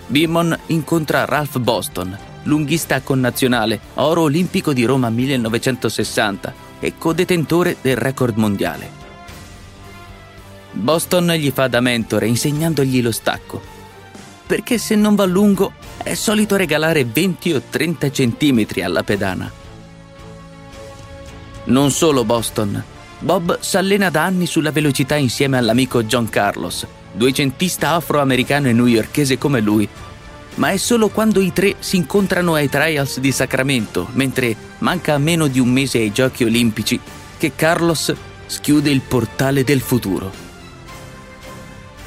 Beamon 0.07 0.57
incontra 0.67 1.25
Ralph 1.25 1.59
Boston, 1.59 2.17
lunghista 2.45 2.99
connazionale, 3.01 3.79
oro 3.93 4.21
olimpico 4.21 4.73
di 4.73 4.85
Roma 4.85 5.11
1960 5.11 6.53
e 6.79 6.97
codetentore 6.97 7.77
del 7.79 7.95
record 7.95 8.37
mondiale. 8.37 8.89
Boston 10.71 11.27
gli 11.33 11.51
fa 11.51 11.67
da 11.67 11.79
mentore 11.79 12.25
insegnandogli 12.25 13.03
lo 13.03 13.11
stacco, 13.11 13.61
perché 14.47 14.79
se 14.79 14.95
non 14.95 15.13
va 15.13 15.25
lungo 15.25 15.73
è 16.01 16.15
solito 16.15 16.55
regalare 16.55 17.05
20 17.05 17.53
o 17.53 17.61
30 17.69 18.11
centimetri 18.11 18.81
alla 18.81 19.03
pedana. 19.03 19.64
Non 21.65 21.89
solo 21.89 22.23
Boston, 22.23 22.83
Bob 23.19 23.59
s'allena 23.59 24.11
da 24.11 24.23
anni 24.23 24.45
sulla 24.45 24.71
velocità 24.71 25.15
insieme 25.15 25.57
all'amico 25.57 26.03
John 26.03 26.29
Carlos, 26.29 26.85
duecentista 27.11 27.91
afroamericano 27.91 28.67
e 28.67 28.73
newyorkese 28.73 29.39
come 29.39 29.61
lui. 29.61 29.87
Ma 30.55 30.69
è 30.69 30.77
solo 30.77 31.09
quando 31.09 31.41
i 31.41 31.51
tre 31.51 31.75
si 31.79 31.95
incontrano 31.95 32.53
ai 32.53 32.69
trials 32.69 33.19
di 33.19 33.31
Sacramento, 33.31 34.07
mentre 34.13 34.55
manca 34.79 35.17
meno 35.17 35.47
di 35.47 35.59
un 35.59 35.69
mese 35.69 35.97
ai 35.97 36.11
Giochi 36.11 36.43
Olimpici, 36.43 36.99
che 37.37 37.53
Carlos 37.55 38.13
schiude 38.45 38.91
il 38.91 39.01
portale 39.01 39.63
del 39.63 39.81
futuro. 39.81 40.31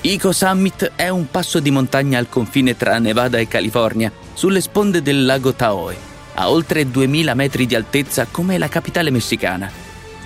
Ico 0.02 0.30
Summit 0.30 0.92
è 0.94 1.08
un 1.08 1.28
passo 1.30 1.58
di 1.58 1.72
montagna 1.72 2.20
al 2.20 2.28
confine 2.28 2.76
tra 2.76 2.98
Nevada 3.00 3.38
e 3.38 3.48
California, 3.48 4.12
sulle 4.34 4.60
sponde 4.60 5.02
del 5.02 5.24
lago 5.24 5.52
Tahoe, 5.52 6.07
a 6.40 6.50
oltre 6.50 6.88
2000 6.88 7.34
metri 7.34 7.66
di 7.66 7.74
altezza 7.74 8.28
come 8.30 8.58
la 8.58 8.68
capitale 8.68 9.10
messicana. 9.10 9.70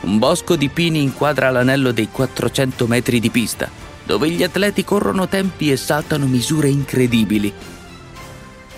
Un 0.03 0.19
bosco 0.19 0.57
di 0.57 0.69
pini 0.69 1.01
inquadra 1.01 1.51
l'anello 1.51 1.91
dei 1.91 2.09
400 2.11 2.87
metri 2.87 3.19
di 3.19 3.31
pista, 3.31 3.71
dove 4.05 4.29
gli 4.29 4.43
atleti 4.43 4.85
corrono 4.85 5.27
tempi 5.27 5.71
e 5.71 5.77
saltano 5.77 6.27
misure 6.27 6.69
incredibili. 6.69 7.53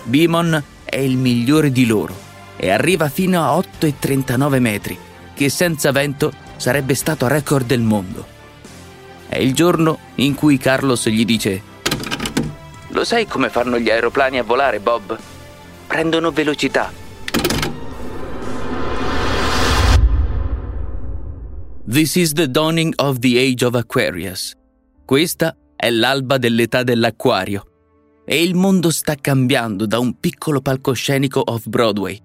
Bimon 0.03 0.63
è 0.85 0.97
il 0.97 1.17
migliore 1.17 1.71
di 1.71 1.85
loro 1.85 2.15
e 2.55 2.69
arriva 2.69 3.09
fino 3.09 3.43
a 3.43 3.57
8,39 3.57 4.59
metri, 4.59 4.97
che 5.33 5.49
senza 5.49 5.91
vento 5.91 6.31
sarebbe 6.55 6.95
stato 6.95 7.27
record 7.27 7.65
del 7.65 7.81
mondo. 7.81 8.25
È 9.27 9.37
il 9.37 9.53
giorno 9.53 9.97
in 10.15 10.35
cui 10.35 10.57
Carlos 10.57 11.09
gli 11.09 11.25
dice 11.25 11.61
Lo 12.89 13.03
sai 13.03 13.27
come 13.27 13.49
fanno 13.49 13.77
gli 13.77 13.89
aeroplani 13.89 14.39
a 14.39 14.43
volare, 14.43 14.79
Bob? 14.79 15.17
Prendono 15.87 16.31
velocità. 16.31 17.03
This 21.87 22.15
is 22.15 22.33
the 22.33 22.49
dawning 22.49 22.95
of 22.97 23.19
the 23.19 23.37
age 23.37 23.63
of 23.63 23.75
Aquarius. 23.75 24.55
Questa 25.05 25.55
è 25.75 25.91
l'alba 25.91 26.39
dell'età 26.39 26.81
dell'acquario 26.81 28.23
e 28.25 28.41
il 28.41 28.55
mondo 28.55 28.89
sta 28.89 29.13
cambiando 29.13 29.85
da 29.85 29.99
un 29.99 30.19
piccolo 30.19 30.61
palcoscenico 30.61 31.43
off-Broadway. 31.45 32.19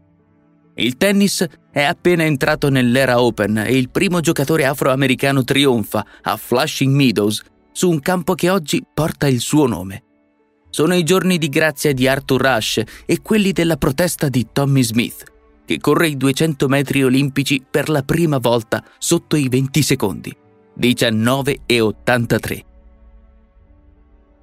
Il 0.77 0.97
tennis 0.97 1.47
è 1.71 1.83
appena 1.83 2.25
entrato 2.25 2.71
nell'era 2.71 3.21
Open 3.21 3.59
e 3.59 3.77
il 3.77 3.91
primo 3.91 4.21
giocatore 4.21 4.65
afroamericano 4.65 5.45
trionfa 5.45 6.07
a 6.23 6.39
Flushing 6.39 6.95
Meadows 6.95 7.43
su 7.71 7.91
un 7.91 8.01
campo 8.01 8.33
che 8.35 8.49
oggi 8.49 8.83
porta 8.95 9.27
il 9.27 9.41
suo 9.41 9.67
nome. 9.67 10.05
Sono 10.71 10.95
i 10.95 11.03
giorni 11.03 11.37
di 11.37 11.51
grazia 11.51 11.93
di 11.93 12.09
Arthur 12.09 12.41
Rush 12.41 12.83
e 13.05 13.21
quelli 13.21 13.53
della 13.53 13.77
protesta 13.77 14.31
di 14.31 14.47
Tommy 14.51 14.83
Smith, 14.83 15.23
che 15.71 15.79
corre 15.79 16.09
i 16.09 16.17
200 16.17 16.67
metri 16.67 17.05
olimpici 17.05 17.65
per 17.71 17.91
la 17.91 18.03
prima 18.03 18.39
volta 18.39 18.83
sotto 18.99 19.37
i 19.37 19.49
20 19.49 19.83
secondi, 19.83 20.37
19 20.75 21.61
e 21.65 21.81
83. 21.81 22.65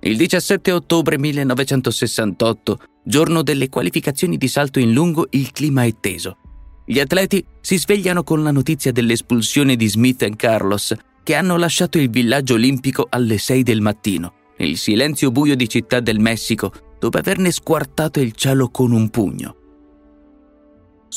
Il 0.03 0.15
17 0.15 0.71
ottobre 0.71 1.17
1968, 1.19 2.79
giorno 3.03 3.41
delle 3.41 3.67
qualificazioni 3.67 4.37
di 4.37 4.47
salto 4.47 4.79
in 4.79 4.93
lungo, 4.93 5.27
il 5.31 5.51
clima 5.51 5.83
è 5.83 5.93
teso. 5.99 6.37
Gli 6.85 6.99
atleti 6.99 7.43
si 7.59 7.77
svegliano 7.77 8.23
con 8.23 8.41
la 8.41 8.51
notizia 8.51 8.93
dell'espulsione 8.93 9.75
di 9.75 9.89
Smith 9.89 10.21
e 10.21 10.33
Carlos, 10.33 10.95
che 11.23 11.35
hanno 11.35 11.57
lasciato 11.57 11.97
il 11.97 12.09
villaggio 12.09 12.53
olimpico 12.53 13.05
alle 13.09 13.37
6 13.37 13.63
del 13.63 13.81
mattino, 13.81 14.33
nel 14.59 14.77
silenzio 14.77 15.31
buio 15.31 15.57
di 15.57 15.67
Città 15.67 15.99
del 15.99 16.19
Messico, 16.19 16.71
dopo 16.97 17.17
averne 17.17 17.51
squartato 17.51 18.21
il 18.21 18.31
cielo 18.31 18.69
con 18.69 18.93
un 18.93 19.09
pugno. 19.09 19.56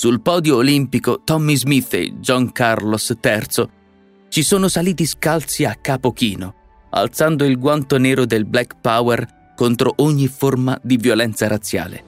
Sul 0.00 0.22
podio 0.22 0.56
olimpico 0.56 1.20
Tommy 1.24 1.56
Smith 1.56 1.92
e 1.92 2.14
John 2.20 2.52
Carlos 2.52 3.14
III 3.22 3.68
ci 4.30 4.42
sono 4.42 4.66
saliti 4.68 5.04
scalzi 5.04 5.66
a 5.66 5.76
capo 5.78 6.14
chino, 6.14 6.54
alzando 6.88 7.44
il 7.44 7.58
guanto 7.58 7.98
nero 7.98 8.24
del 8.24 8.46
Black 8.46 8.76
Power 8.80 9.52
contro 9.54 9.92
ogni 9.96 10.26
forma 10.26 10.80
di 10.82 10.96
violenza 10.96 11.48
razziale. 11.48 12.04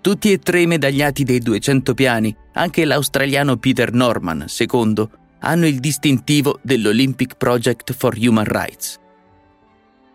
Tutti 0.00 0.32
e 0.32 0.38
tre 0.38 0.62
i 0.62 0.66
medagliati 0.66 1.22
dei 1.22 1.38
200 1.38 1.94
piani, 1.94 2.34
anche 2.54 2.84
l'australiano 2.84 3.56
Peter 3.58 3.92
Norman, 3.92 4.46
secondo, 4.48 5.10
hanno 5.40 5.66
il 5.66 5.80
distintivo 5.80 6.58
dell'Olympic 6.62 7.36
Project 7.36 7.92
for 7.92 8.16
Human 8.18 8.44
Rights. 8.44 8.98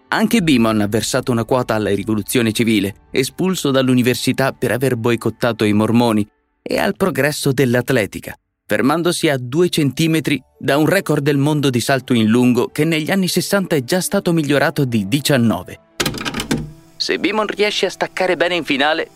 Anche 0.07 0.41
Beamon 0.41 0.81
ha 0.81 0.87
versato 0.87 1.31
una 1.31 1.43
quota 1.43 1.73
alla 1.73 1.93
rivoluzione 1.93 2.51
civile, 2.51 3.07
espulso 3.11 3.71
dall'università 3.71 4.53
per 4.53 4.71
aver 4.71 4.95
boicottato 4.95 5.65
i 5.65 5.73
mormoni, 5.73 6.25
e 6.61 6.77
al 6.77 6.95
progresso 6.95 7.51
dell'atletica, 7.51 8.35
fermandosi 8.65 9.29
a 9.29 9.37
due 9.37 9.69
centimetri 9.69 10.41
da 10.57 10.77
un 10.77 10.85
record 10.85 11.21
del 11.21 11.37
mondo 11.37 11.69
di 11.69 11.79
salto 11.79 12.13
in 12.13 12.27
lungo 12.27 12.67
che 12.67 12.85
negli 12.85 13.11
anni 13.11 13.27
60 13.27 13.75
è 13.75 13.83
già 13.83 13.99
stato 13.99 14.31
migliorato 14.31 14.85
di 14.85 15.07
19. 15.07 15.79
Se 16.97 17.19
Beamon 17.19 17.47
riesce 17.47 17.87
a 17.87 17.89
staccare 17.89 18.37
bene 18.37 18.55
in 18.55 18.63
finale, 18.63 19.09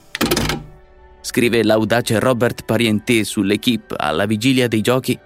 scrive 1.22 1.64
l'audace 1.64 2.20
Robert 2.20 2.66
Parienté 2.66 3.24
sull'equipe 3.24 3.96
alla 3.98 4.26
vigilia 4.26 4.68
dei 4.68 4.82
giochi, 4.82 5.18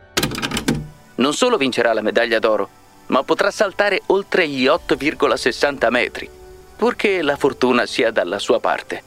non 1.16 1.34
solo 1.34 1.58
vincerà 1.58 1.94
la 1.94 2.02
medaglia 2.02 2.40
d'oro, 2.40 2.70
ma 3.08 3.24
potrà 3.24 3.52
saltare 3.52 4.02
oltre 4.08 4.48
gli 4.48 4.66
8,60 4.66 5.90
metri, 5.90 6.30
purché 6.76 7.22
la 7.22 7.36
fortuna 7.36 7.86
sia 7.86 8.12
dalla 8.12 8.40
sua 8.40 8.60
parte. 8.60 9.04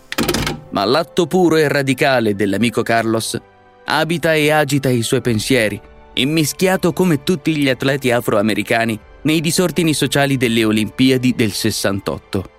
Ma 0.71 0.85
l'atto 0.85 1.27
puro 1.27 1.57
e 1.57 1.69
radicale 1.69 2.35
dell'amico 2.35 2.83
Carlos 2.83 3.41
abita 3.85 4.35
e 4.35 4.51
agita 4.51 4.89
i 4.89 5.03
suoi 5.03 5.21
pensieri, 5.21 5.81
immischiato 6.15 6.93
come 6.93 7.23
tutti 7.23 7.57
gli 7.57 7.69
atleti 7.69 8.11
afroamericani 8.11 8.99
nei 9.23 9.41
disordini 9.41 9.95
sociali 9.95 10.37
delle 10.37 10.65
Olimpiadi 10.65 11.35
del 11.35 11.53
68. 11.53 12.51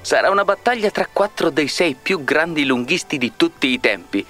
Sarà 0.00 0.30
una 0.30 0.44
battaglia 0.44 0.90
tra 0.90 1.08
quattro 1.12 1.50
dei 1.50 1.68
sei 1.68 1.96
più 2.00 2.22
grandi 2.22 2.64
lunghisti 2.64 3.18
di 3.18 3.32
tutti 3.36 3.68
i 3.68 3.80
tempi. 3.80 4.24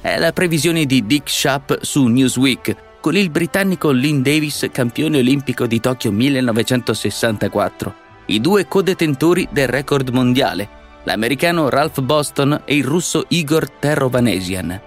È 0.00 0.16
la 0.18 0.32
previsione 0.32 0.84
di 0.84 1.04
Dick 1.06 1.28
Schaap 1.28 1.80
su 1.82 2.06
Newsweek, 2.06 2.76
con 3.02 3.16
il 3.16 3.30
britannico 3.30 3.90
Lynn 3.90 4.22
Davis 4.22 4.68
campione 4.70 5.18
olimpico 5.18 5.66
di 5.66 5.80
Tokyo 5.80 6.12
1964, 6.12 7.94
i 8.26 8.40
due 8.40 8.68
codetentori 8.68 9.48
del 9.50 9.66
record 9.66 10.10
mondiale, 10.10 10.68
l'americano 11.02 11.68
Ralph 11.68 12.00
Boston 12.00 12.62
e 12.64 12.76
il 12.76 12.84
russo 12.84 13.24
Igor 13.26 13.68
Terrovanesian. 13.68 14.80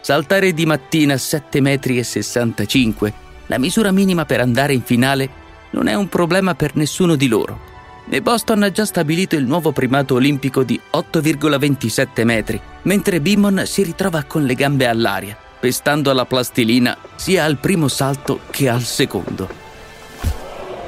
Saltare 0.00 0.54
di 0.54 0.64
mattina 0.64 1.16
7,65 1.16 1.60
metri, 1.60 3.12
la 3.48 3.58
misura 3.58 3.92
minima 3.92 4.24
per 4.24 4.40
andare 4.40 4.72
in 4.72 4.82
finale, 4.82 5.28
non 5.72 5.86
è 5.86 5.92
un 5.92 6.08
problema 6.08 6.54
per 6.54 6.76
nessuno 6.76 7.14
di 7.14 7.28
loro. 7.28 7.60
E 8.08 8.22
Boston 8.22 8.62
ha 8.62 8.72
già 8.72 8.86
stabilito 8.86 9.36
il 9.36 9.44
nuovo 9.44 9.72
primato 9.72 10.14
olimpico 10.14 10.62
di 10.62 10.80
8,27 10.94 12.24
metri, 12.24 12.58
mentre 12.84 13.20
Beamon 13.20 13.64
si 13.66 13.82
ritrova 13.82 14.24
con 14.24 14.44
le 14.44 14.54
gambe 14.54 14.86
all'aria 14.86 15.36
pestando 15.60 16.12
la 16.14 16.24
plastilina 16.24 16.96
sia 17.16 17.44
al 17.44 17.58
primo 17.58 17.86
salto 17.86 18.40
che 18.50 18.68
al 18.68 18.82
secondo. 18.82 19.48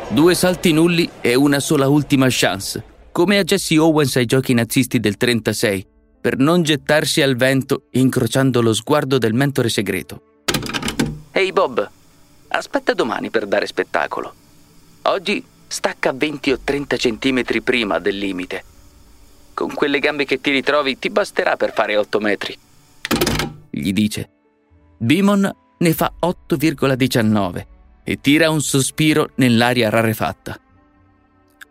Due 0.08 0.34
salti 0.34 0.72
nulli 0.72 1.08
e 1.20 1.34
una 1.34 1.60
sola 1.60 1.88
ultima 1.88 2.26
chance, 2.30 2.82
come 3.12 3.38
a 3.38 3.44
Jesse 3.44 3.78
Owens 3.78 4.16
ai 4.16 4.24
giochi 4.24 4.54
nazisti 4.54 4.98
del 4.98 5.18
36, 5.18 5.86
per 6.20 6.38
non 6.38 6.62
gettarsi 6.62 7.20
al 7.20 7.36
vento 7.36 7.84
incrociando 7.90 8.62
lo 8.62 8.72
sguardo 8.72 9.18
del 9.18 9.34
mentore 9.34 9.68
segreto. 9.68 10.22
Ehi 11.32 11.46
hey 11.46 11.52
Bob, 11.52 11.88
aspetta 12.48 12.94
domani 12.94 13.28
per 13.28 13.46
dare 13.46 13.66
spettacolo. 13.66 14.34
Oggi 15.02 15.44
stacca 15.66 16.12
20 16.12 16.52
o 16.52 16.58
30 16.62 16.96
centimetri 16.96 17.60
prima 17.60 17.98
del 17.98 18.16
limite. 18.16 18.64
Con 19.54 19.74
quelle 19.74 19.98
gambe 19.98 20.24
che 20.24 20.40
ti 20.40 20.50
ritrovi 20.50 20.98
ti 20.98 21.10
basterà 21.10 21.56
per 21.56 21.72
fare 21.74 21.96
8 21.96 22.20
metri. 22.20 22.58
Gli 23.70 23.92
dice 23.92 24.28
Bimon 25.02 25.50
ne 25.78 25.92
fa 25.94 26.12
8,19 26.20 27.66
e 28.04 28.20
tira 28.20 28.50
un 28.50 28.60
sospiro 28.60 29.30
nell'aria 29.34 29.90
rarefatta. 29.90 30.56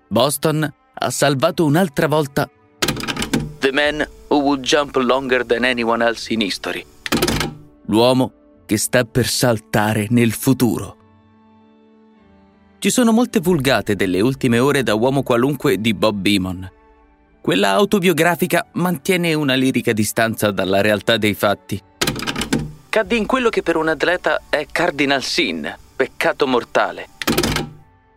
Boston 0.10 0.74
ha 0.94 1.10
salvato 1.10 1.64
un'altra 1.64 2.10
volta 2.10 2.50
The 3.60 3.72
man 3.72 4.06
who 4.28 4.40
would 4.40 4.64
jump 4.64 4.98
longer 4.98 5.46
than 5.46 5.64
anyone 5.64 6.04
else 6.04 6.34
in 6.34 6.42
history. 6.42 6.86
L'uomo 7.86 8.34
che 8.66 8.76
sta 8.76 9.06
per 9.06 9.28
saltare 9.28 10.08
nel 10.10 10.34
futuro. 10.34 10.98
Ci 12.80 12.90
sono 12.90 13.14
molte 13.14 13.40
vulgate 13.40 13.96
delle 13.96 14.20
ultime 14.20 14.60
ore 14.60 14.84
da 14.84 14.94
uomo 14.96 15.24
qualunque 15.24 15.80
di 15.80 15.94
Bob 15.94 16.18
Beamon. 16.18 16.70
Quella 17.40 17.70
autobiografica 17.70 18.68
mantiene 18.74 19.34
una 19.34 19.54
lirica 19.54 19.94
distanza 19.94 20.52
dalla 20.52 20.82
realtà 20.82 21.16
dei 21.16 21.34
fatti 21.34 21.82
cadde 22.92 23.16
in 23.16 23.26
quello 23.26 23.48
che 23.48 23.64
per 23.64 23.78
un 23.78 23.88
atleta 23.88 24.42
è 24.50 24.68
cardinal 24.70 25.24
sin, 25.24 25.74
peccato 25.96 26.46
mortale. 26.46 27.08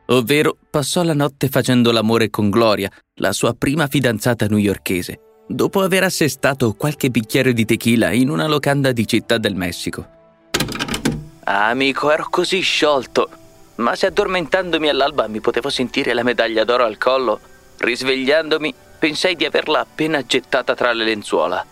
ovvero 0.07 0.57
passò 0.69 1.05
la 1.05 1.15
notte 1.15 1.49
facendo 1.49 1.93
l'amore 1.93 2.29
con 2.29 2.51
Gloria, 2.51 2.91
la 3.21 3.31
sua 3.31 3.55
prima 3.55 3.87
fidanzata 3.87 4.47
newyorkese, 4.47 5.21
dopo 5.47 5.81
aver 5.81 6.03
assestato 6.03 6.73
qualche 6.73 7.09
bicchiere 7.11 7.53
di 7.53 7.65
tequila 7.65 8.11
in 8.11 8.29
una 8.29 8.49
locanda 8.49 8.91
di 8.91 9.07
Città 9.07 9.39
del 9.39 9.55
Messico. 9.55 10.09
Amico, 11.45 12.11
ero 12.11 12.27
così 12.29 12.59
sciolto, 12.59 13.31
ma 13.77 13.95
se 13.95 14.07
addormentandomi 14.07 14.89
all'alba 14.89 15.29
mi 15.29 15.39
potevo 15.39 15.71
sentire 15.71 16.13
la 16.15 16.25
medaglia 16.25 16.65
d'oro 16.65 16.83
al 16.85 16.99
collo, 16.99 17.39
risvegliandomi 17.77 18.75
pensai 18.99 19.37
di 19.37 19.45
averla 19.45 19.79
appena 19.79 20.27
gettata 20.27 20.75
tra 20.75 20.93
le 20.93 21.05
lenzuola. 21.05 21.65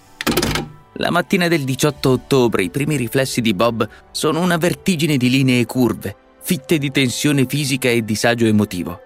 La 0.97 1.11
mattina 1.11 1.49
del 1.49 1.65
18 1.65 2.11
ottobre 2.11 2.65
i 2.65 2.71
primi 2.71 2.97
riflessi 2.97 3.41
di 3.41 3.55
Bob 3.55 3.89
sono 4.11 4.41
una 4.41 4.59
vertigine 4.59 5.17
di 5.17 5.31
linee 5.31 5.65
curve, 5.65 6.15
fitte 6.41 6.77
di 6.77 6.91
tensione 6.91 7.47
fisica 7.47 7.89
e 7.89 8.05
disagio 8.05 8.45
emotivo. 8.45 9.01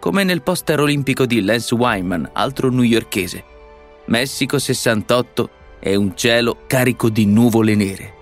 Come 0.00 0.22
nel 0.22 0.42
poster 0.42 0.80
olimpico 0.80 1.24
di 1.24 1.42
Lance 1.42 1.74
Wyman, 1.74 2.28
altro 2.34 2.70
newyorkese. 2.70 3.42
Messico 4.06 4.58
68 4.58 5.50
è 5.80 5.94
un 5.94 6.14
cielo 6.14 6.58
carico 6.66 7.08
di 7.08 7.24
nuvole 7.24 7.74
nere. 7.74 8.12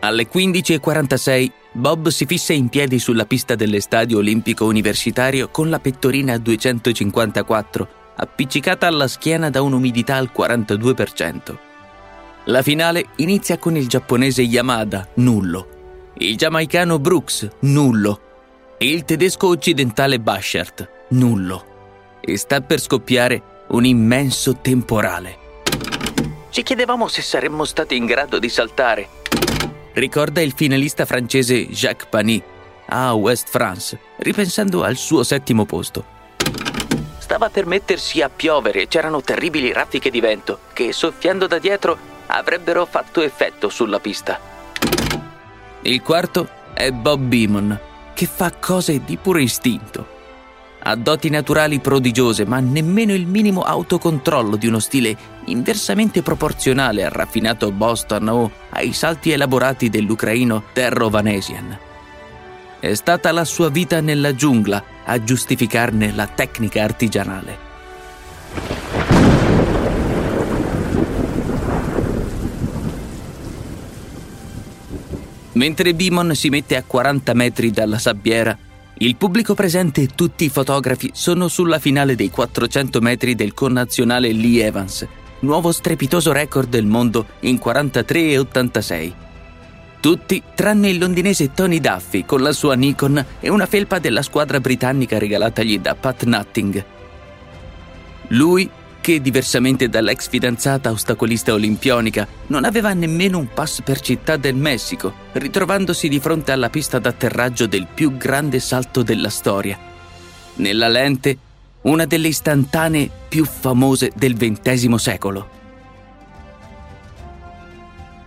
Alle 0.00 0.28
15.46 0.28 1.50
Bob 1.72 2.08
si 2.08 2.26
fissa 2.26 2.52
in 2.52 2.68
piedi 2.68 2.98
sulla 2.98 3.24
pista 3.24 3.54
dell'estadio 3.54 4.18
olimpico 4.18 4.66
universitario 4.66 5.48
con 5.48 5.70
la 5.70 5.78
pettorina 5.78 6.34
a 6.34 6.38
254 6.38 7.88
appiccicata 8.16 8.86
alla 8.86 9.08
schiena 9.08 9.50
da 9.50 9.62
un'umidità 9.62 10.16
al 10.16 10.30
42%. 10.34 11.56
La 12.44 12.62
finale 12.62 13.06
inizia 13.16 13.58
con 13.58 13.76
il 13.76 13.88
giapponese 13.88 14.42
Yamada, 14.42 15.08
nullo, 15.14 16.12
il 16.18 16.36
giamaicano 16.36 16.98
Brooks, 16.98 17.48
nullo, 17.60 18.20
e 18.78 18.88
il 18.88 19.04
tedesco 19.04 19.48
occidentale 19.48 20.18
Bashert, 20.20 20.88
nullo. 21.08 21.74
E 22.20 22.36
sta 22.36 22.60
per 22.60 22.80
scoppiare 22.80 23.64
un 23.68 23.84
immenso 23.84 24.56
temporale. 24.56 25.44
Ci 26.50 26.62
chiedevamo 26.62 27.08
se 27.08 27.22
saremmo 27.22 27.64
stati 27.64 27.96
in 27.96 28.06
grado 28.06 28.38
di 28.38 28.48
saltare. 28.48 29.08
Ricorda 29.92 30.40
il 30.40 30.52
finalista 30.52 31.04
francese 31.04 31.66
Jacques 31.66 32.08
Panis 32.08 32.42
a 32.88 33.12
West 33.14 33.48
France, 33.50 33.98
ripensando 34.18 34.82
al 34.82 34.96
suo 34.96 35.22
settimo 35.22 35.64
posto. 35.64 36.14
Stava 37.26 37.50
per 37.50 37.66
mettersi 37.66 38.22
a 38.22 38.28
piovere 38.28 38.82
e 38.82 38.86
c'erano 38.86 39.20
terribili 39.20 39.72
raffiche 39.72 40.10
di 40.10 40.20
vento 40.20 40.60
che, 40.72 40.92
soffiando 40.92 41.48
da 41.48 41.58
dietro, 41.58 41.98
avrebbero 42.26 42.86
fatto 42.86 43.20
effetto 43.20 43.68
sulla 43.68 43.98
pista. 43.98 44.38
Il 45.82 46.02
quarto 46.02 46.48
è 46.72 46.92
Bob 46.92 47.20
Beamon, 47.22 47.80
che 48.14 48.26
fa 48.26 48.52
cose 48.52 49.02
di 49.04 49.16
puro 49.16 49.40
istinto. 49.40 50.06
Ha 50.78 50.94
doti 50.94 51.28
naturali 51.28 51.80
prodigiose, 51.80 52.46
ma 52.46 52.60
nemmeno 52.60 53.12
il 53.12 53.26
minimo 53.26 53.62
autocontrollo 53.62 54.54
di 54.54 54.68
uno 54.68 54.78
stile 54.78 55.16
inversamente 55.46 56.22
proporzionale 56.22 57.04
al 57.04 57.10
raffinato 57.10 57.72
Boston 57.72 58.28
o 58.28 58.50
ai 58.70 58.92
salti 58.92 59.32
elaborati 59.32 59.90
dell'ucraino 59.90 60.62
Terro 60.72 61.08
Vanesian. 61.08 61.85
È 62.86 62.94
stata 62.94 63.32
la 63.32 63.44
sua 63.44 63.68
vita 63.68 64.00
nella 64.00 64.32
giungla 64.32 64.80
a 65.06 65.20
giustificarne 65.20 66.12
la 66.14 66.28
tecnica 66.28 66.84
artigianale. 66.84 67.58
Mentre 75.54 75.94
Bimon 75.94 76.32
si 76.36 76.48
mette 76.48 76.76
a 76.76 76.84
40 76.86 77.34
metri 77.34 77.72
dalla 77.72 77.98
sabbiera, 77.98 78.56
il 78.98 79.16
pubblico 79.16 79.54
presente 79.54 80.02
e 80.02 80.10
tutti 80.14 80.44
i 80.44 80.48
fotografi 80.48 81.10
sono 81.12 81.48
sulla 81.48 81.80
finale 81.80 82.14
dei 82.14 82.30
400 82.30 83.00
metri 83.00 83.34
del 83.34 83.52
connazionale 83.52 84.30
Lee 84.30 84.64
Evans, 84.64 85.04
nuovo 85.40 85.72
strepitoso 85.72 86.30
record 86.30 86.68
del 86.68 86.86
mondo 86.86 87.26
in 87.40 87.56
43,86. 87.56 89.25
Tutti 90.06 90.40
tranne 90.54 90.90
il 90.90 90.98
londinese 90.98 91.52
Tony 91.52 91.80
Duffy 91.80 92.24
con 92.24 92.40
la 92.40 92.52
sua 92.52 92.76
Nikon 92.76 93.26
e 93.40 93.48
una 93.48 93.66
felpa 93.66 93.98
della 93.98 94.22
squadra 94.22 94.60
britannica 94.60 95.18
regalatagli 95.18 95.80
da 95.80 95.96
Pat 95.96 96.22
Nutting. 96.22 96.84
Lui, 98.28 98.70
che 99.00 99.20
diversamente 99.20 99.88
dall'ex 99.88 100.28
fidanzata 100.28 100.92
ostacolista 100.92 101.54
olimpionica, 101.54 102.24
non 102.46 102.62
aveva 102.62 102.92
nemmeno 102.92 103.38
un 103.38 103.48
pass 103.52 103.82
per 103.82 103.98
Città 103.98 104.36
del 104.36 104.54
Messico, 104.54 105.12
ritrovandosi 105.32 106.06
di 106.06 106.20
fronte 106.20 106.52
alla 106.52 106.70
pista 106.70 107.00
d'atterraggio 107.00 107.66
del 107.66 107.88
più 107.92 108.16
grande 108.16 108.60
salto 108.60 109.02
della 109.02 109.28
storia. 109.28 109.76
Nella 110.54 110.86
lente, 110.86 111.36
una 111.80 112.04
delle 112.04 112.28
istantanee 112.28 113.10
più 113.26 113.44
famose 113.44 114.12
del 114.14 114.36
XX 114.36 114.94
secolo. 114.94 115.65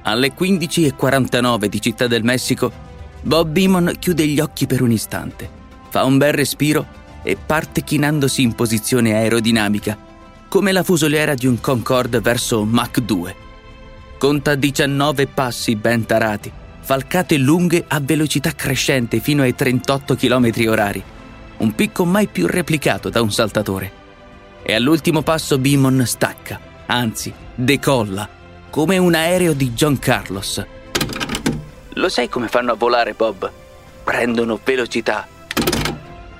Alle 0.04 0.34
15.49 0.34 1.66
di 1.66 1.82
Città 1.82 2.08
del 2.08 2.24
Messico, 2.24 2.72
Bob 3.22 3.50
Beamon 3.50 3.96
chiude 4.00 4.26
gli 4.26 4.40
occhi 4.40 4.66
per 4.66 4.82
un 4.82 4.92
istante, 4.92 5.50
fa 5.90 6.06
un 6.06 6.18
bel 6.18 6.32
respiro 6.32 6.86
e 7.22 7.36
parte 7.36 7.84
chinandosi 7.84 8.42
in 8.42 8.54
posizione 8.54 9.14
aerodinamica, 9.14 9.98
come 10.48 10.72
la 10.72 10.84
fusoliera 10.84 11.34
di 11.34 11.48
un 11.48 11.60
Concorde 11.60 12.22
verso 12.22 12.64
Mach 12.64 13.00
2. 13.00 13.36
Conta 14.18 14.56
19 14.56 15.28
passi 15.28 15.76
ben 15.76 16.06
tarati, 16.06 16.52
falcate 16.80 17.38
lunghe 17.38 17.84
a 17.86 18.00
velocità 18.00 18.52
crescente 18.54 19.20
fino 19.20 19.44
ai 19.44 19.54
38 19.54 20.16
km 20.16 20.52
orari, 20.68 21.04
un 21.58 21.76
picco 21.76 22.06
mai 22.06 22.28
più 22.28 22.48
replicato 22.48 23.10
da 23.10 23.22
un 23.22 23.32
saltatore. 23.32 23.92
E 24.64 24.74
all'ultimo 24.74 25.22
passo 25.24 25.58
Beamon 25.58 26.04
stacca, 26.06 26.60
anzi, 26.86 27.34
decolla 27.54 28.38
come 28.70 28.98
un 28.98 29.16
aereo 29.16 29.54
di 29.54 29.72
John 29.72 29.98
Carlos. 29.98 30.66
Lo 31.94 32.10
sai 32.10 32.30
come 32.30 32.48
fanno 32.48 32.72
a 32.72 32.76
volare, 32.76 33.14
Bob? 33.14 33.52
Prendono 34.04 34.60
velocità. 34.64 35.28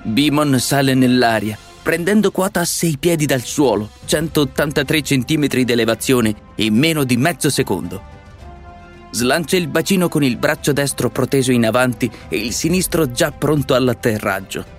Bimon 0.02 0.58
sale 0.60 0.94
nell'aria, 0.94 1.58
prendendo 1.82 2.30
quota 2.30 2.60
a 2.60 2.64
sei 2.64 2.96
piedi 2.98 3.26
dal 3.26 3.42
suolo, 3.42 3.90
183 4.04 5.02
cm 5.02 5.46
di 5.46 5.72
elevazione 5.72 6.34
in 6.56 6.74
meno 6.74 7.04
di 7.04 7.16
mezzo 7.16 7.50
secondo. 7.50 8.18
Slancia 9.10 9.56
il 9.56 9.66
bacino 9.66 10.08
con 10.08 10.22
il 10.22 10.36
braccio 10.36 10.72
destro 10.72 11.10
proteso 11.10 11.50
in 11.50 11.66
avanti 11.66 12.10
e 12.28 12.38
il 12.38 12.52
sinistro 12.52 13.10
già 13.10 13.32
pronto 13.32 13.74
all'atterraggio. 13.74 14.78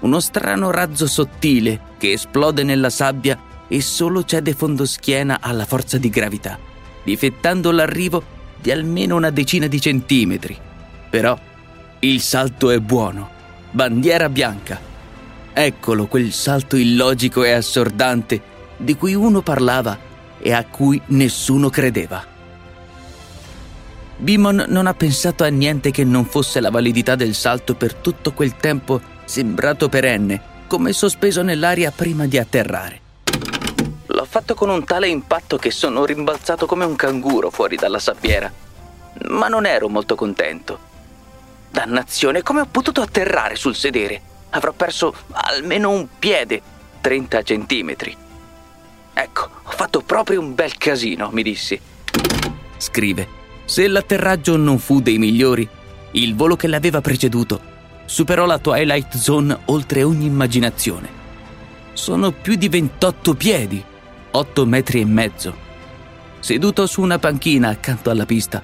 Uno 0.00 0.20
strano 0.20 0.70
razzo 0.70 1.08
sottile 1.08 1.80
che 1.98 2.12
esplode 2.12 2.62
nella 2.62 2.88
sabbia 2.88 3.36
e 3.66 3.82
solo 3.82 4.24
cede 4.24 4.54
fondoschiena 4.54 5.38
alla 5.40 5.66
forza 5.66 5.98
di 5.98 6.08
gravità 6.08 6.67
difettando 7.08 7.70
l'arrivo 7.70 8.22
di 8.60 8.70
almeno 8.70 9.16
una 9.16 9.30
decina 9.30 9.66
di 9.66 9.80
centimetri. 9.80 10.56
Però 11.08 11.38
il 12.00 12.20
salto 12.20 12.70
è 12.70 12.78
buono. 12.80 13.30
Bandiera 13.70 14.28
bianca. 14.28 14.78
Eccolo 15.52 16.06
quel 16.06 16.32
salto 16.32 16.76
illogico 16.76 17.44
e 17.44 17.52
assordante 17.52 18.40
di 18.76 18.94
cui 18.94 19.14
uno 19.14 19.40
parlava 19.40 19.98
e 20.38 20.52
a 20.52 20.64
cui 20.64 21.00
nessuno 21.06 21.70
credeva. 21.70 22.24
Bimon 24.18 24.66
non 24.68 24.86
ha 24.86 24.94
pensato 24.94 25.44
a 25.44 25.48
niente 25.48 25.90
che 25.90 26.04
non 26.04 26.26
fosse 26.26 26.60
la 26.60 26.70
validità 26.70 27.14
del 27.14 27.34
salto 27.34 27.74
per 27.74 27.94
tutto 27.94 28.32
quel 28.32 28.56
tempo 28.56 29.00
sembrato 29.24 29.88
perenne, 29.88 30.40
come 30.66 30.92
sospeso 30.92 31.42
nell'aria 31.42 31.90
prima 31.90 32.26
di 32.26 32.36
atterrare. 32.36 33.07
L'ho 34.18 34.24
fatto 34.24 34.56
con 34.56 34.68
un 34.68 34.84
tale 34.84 35.06
impatto 35.06 35.58
che 35.58 35.70
sono 35.70 36.04
rimbalzato 36.04 36.66
come 36.66 36.84
un 36.84 36.96
canguro 36.96 37.50
fuori 37.50 37.76
dalla 37.76 38.00
sabbiera. 38.00 38.52
Ma 39.28 39.46
non 39.46 39.64
ero 39.64 39.88
molto 39.88 40.16
contento. 40.16 40.76
Dannazione, 41.70 42.42
come 42.42 42.62
ho 42.62 42.66
potuto 42.68 43.00
atterrare 43.00 43.54
sul 43.54 43.76
sedere? 43.76 44.20
Avrò 44.50 44.72
perso 44.72 45.14
almeno 45.30 45.90
un 45.90 46.08
piede, 46.18 46.60
30 47.00 47.42
centimetri. 47.44 48.16
Ecco, 49.14 49.50
ho 49.62 49.70
fatto 49.70 50.00
proprio 50.00 50.40
un 50.40 50.52
bel 50.52 50.76
casino, 50.76 51.30
mi 51.30 51.44
dissi. 51.44 51.80
Scrive, 52.76 53.28
se 53.66 53.86
l'atterraggio 53.86 54.56
non 54.56 54.80
fu 54.80 55.00
dei 55.00 55.18
migliori, 55.18 55.68
il 56.10 56.34
volo 56.34 56.56
che 56.56 56.66
l'aveva 56.66 57.00
preceduto 57.00 57.60
superò 58.04 58.46
la 58.46 58.58
Twilight 58.58 59.16
Zone 59.16 59.56
oltre 59.66 60.02
ogni 60.02 60.26
immaginazione. 60.26 61.08
Sono 61.92 62.32
più 62.32 62.56
di 62.56 62.68
28 62.68 63.34
piedi 63.34 63.84
8 64.30 64.66
metri 64.66 65.00
e 65.00 65.04
mezzo. 65.04 65.66
Seduto 66.40 66.86
su 66.86 67.00
una 67.00 67.18
panchina 67.18 67.68
accanto 67.68 68.10
alla 68.10 68.26
pista, 68.26 68.62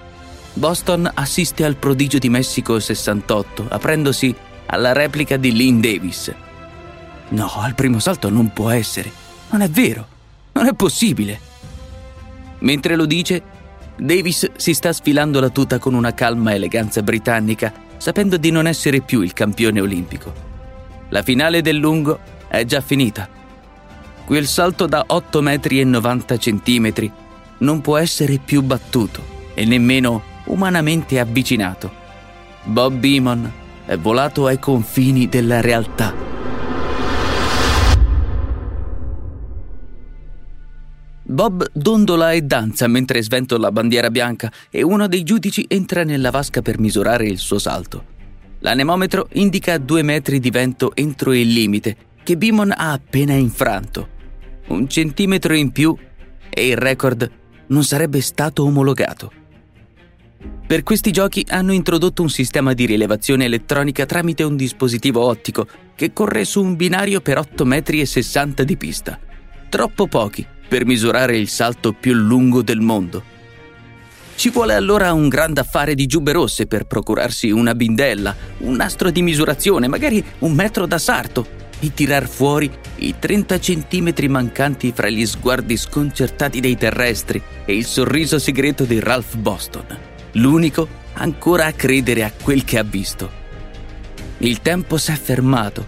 Boston 0.57 1.11
assiste 1.12 1.64
al 1.64 1.74
prodigio 1.77 2.18
di 2.18 2.29
Messico 2.29 2.79
68, 2.79 3.66
aprendosi 3.68 4.35
alla 4.66 4.92
replica 4.92 5.37
di 5.37 5.53
Lynn 5.53 5.81
Davis. 5.81 6.33
No, 7.31 7.50
al 7.57 7.74
primo 7.74 7.98
salto 7.98 8.29
non 8.31 8.53
può 8.53 8.70
essere. 8.70 9.11
Non 9.50 9.62
è 9.62 9.68
vero. 9.68 10.07
Non 10.53 10.66
è 10.66 10.74
possibile. 10.74 11.40
Mentre 12.61 12.94
lo 12.94 13.07
dice, 13.07 13.42
Davis 13.96 14.50
si 14.57 14.74
sta 14.74 14.92
sfilando 14.92 15.40
la 15.40 15.48
tuta 15.48 15.79
con 15.79 15.94
una 15.94 16.14
calma 16.14 16.55
eleganza 16.55 17.03
britannica 17.03 17.72
sapendo 17.96 18.37
di 18.37 18.50
non 18.50 18.66
essere 18.66 19.00
più 19.00 19.22
il 19.22 19.33
campione 19.33 19.81
olimpico. 19.81 20.33
La 21.09 21.22
finale 21.22 21.62
del 21.62 21.77
lungo 21.77 22.20
è 22.48 22.64
già 22.64 22.81
finita. 22.81 23.29
Quel 24.24 24.46
salto 24.46 24.87
da 24.87 25.04
8 25.06 25.42
metri 25.42 25.80
e 25.80 25.84
90 25.84 26.38
centimetri 26.38 27.12
non 27.58 27.82
può 27.82 27.98
essere 27.98 28.40
più 28.42 28.62
battuto 28.62 29.22
e 29.52 29.66
nemmeno 29.66 30.22
umanamente 30.46 31.20
avvicinato. 31.20 31.92
Bob 32.64 32.94
Beamon 32.94 33.52
è 33.84 33.98
volato 33.98 34.46
ai 34.46 34.58
confini 34.58 35.28
della 35.28 35.60
realtà. 35.60 36.14
Bob 41.26 41.68
dondola 41.74 42.32
e 42.32 42.40
danza 42.42 42.87
mentre 42.87 43.22
svento 43.22 43.58
la 43.58 43.72
bandiera 43.72 44.10
bianca 44.10 44.50
e 44.70 44.82
uno 44.82 45.06
dei 45.06 45.22
giudici 45.22 45.66
entra 45.68 46.02
nella 46.02 46.30
vasca 46.30 46.62
per 46.62 46.78
misurare 46.78 47.26
il 47.26 47.38
suo 47.38 47.58
salto. 47.58 48.12
L'anemometro 48.60 49.28
indica 49.32 49.76
due 49.76 50.02
metri 50.02 50.40
di 50.40 50.48
vento 50.48 50.92
entro 50.94 51.34
il 51.34 51.48
limite 51.48 51.96
che 52.22 52.38
Beamon 52.38 52.72
ha 52.74 52.92
appena 52.92 53.34
infranto. 53.34 54.13
Un 54.66 54.88
centimetro 54.88 55.55
in 55.55 55.70
più 55.72 55.96
e 56.48 56.68
il 56.68 56.77
record 56.77 57.31
non 57.68 57.85
sarebbe 57.85 58.20
stato 58.20 58.64
omologato. 58.64 59.33
Per 60.66 60.83
questi 60.83 61.11
giochi 61.11 61.44
hanno 61.48 61.72
introdotto 61.72 62.22
un 62.22 62.31
sistema 62.31 62.72
di 62.72 62.87
rilevazione 62.87 63.44
elettronica 63.44 64.07
tramite 64.07 64.42
un 64.42 64.57
dispositivo 64.57 65.20
ottico 65.20 65.66
che 65.94 66.12
corre 66.12 66.44
su 66.44 66.62
un 66.62 66.74
binario 66.77 67.20
per 67.20 67.38
8 67.38 67.64
metri 67.64 68.05
60 68.05 68.64
di 68.64 68.77
pista. 68.77 69.18
Troppo 69.68 70.07
pochi 70.07 70.46
per 70.66 70.87
misurare 70.87 71.37
il 71.37 71.48
salto 71.48 71.92
più 71.92 72.14
lungo 72.14 72.62
del 72.62 72.81
mondo. 72.81 73.33
Ci 74.37 74.50
vuole 74.50 74.74
allora 74.74 75.12
un 75.12 75.29
grande 75.29 75.61
affare 75.61 75.94
di 75.94 76.07
giubbe 76.07 76.33
rosse 76.33 76.66
per 76.66 76.87
procurarsi 76.87 77.50
una 77.50 77.74
bindella, 77.74 78.35
un 78.59 78.74
nastro 78.74 79.11
di 79.11 79.22
misurazione, 79.22 79.87
magari 79.87 80.24
un 80.40 80.53
metro 80.53 80.87
da 80.87 80.98
sarto, 80.98 81.46
e 81.87 81.94
tirar 81.94 82.29
fuori 82.29 82.70
i 82.97 83.14
30 83.18 83.61
centimetri 83.61 84.29
mancanti 84.29 84.92
fra 84.92 85.09
gli 85.09 85.27
sguardi 85.27 85.77
sconcertati 85.77 86.61
dei 86.61 86.77
terrestri 86.77 87.42
e 87.64 87.75
il 87.75 87.85
sorriso 87.85 88.38
segreto 88.38 88.85
di 88.85 89.01
Ralph 89.01 89.37
Boston, 89.37 89.87
l'unico 90.33 90.88
ancora 91.14 91.66
a 91.66 91.73
credere 91.73 92.25
a 92.25 92.33
quel 92.33 92.64
che 92.64 92.79
ha 92.79 92.85
visto. 92.85 93.42
Il 94.38 94.61
tempo 94.61 94.97
si 94.97 95.12
è 95.12 95.16
fermato. 95.16 95.87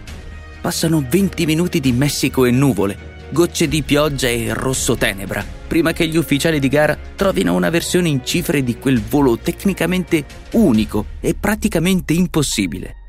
Passano 0.60 1.04
20 1.08 1.46
minuti 1.46 1.80
di 1.80 1.92
Messico 1.92 2.44
e 2.44 2.50
nuvole 2.50 3.14
gocce 3.30 3.68
di 3.68 3.82
pioggia 3.82 4.28
e 4.28 4.52
rosso 4.54 4.96
tenebra, 4.96 5.44
prima 5.66 5.92
che 5.92 6.06
gli 6.06 6.16
ufficiali 6.16 6.58
di 6.58 6.68
gara 6.68 6.96
trovino 7.16 7.54
una 7.54 7.70
versione 7.70 8.08
in 8.08 8.24
cifre 8.24 8.62
di 8.62 8.78
quel 8.78 9.00
volo 9.00 9.38
tecnicamente 9.38 10.24
unico 10.52 11.06
e 11.20 11.34
praticamente 11.34 12.12
impossibile. 12.12 13.05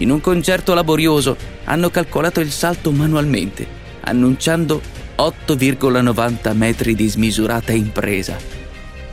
In 0.00 0.10
un 0.10 0.20
concerto 0.20 0.74
laborioso 0.74 1.36
hanno 1.64 1.90
calcolato 1.90 2.40
il 2.40 2.50
salto 2.50 2.92
manualmente, 2.92 3.66
annunciando 4.00 4.80
8,90 5.16 6.54
metri 6.54 6.94
di 6.94 7.08
smisurata 7.08 7.72
impresa. 7.72 8.36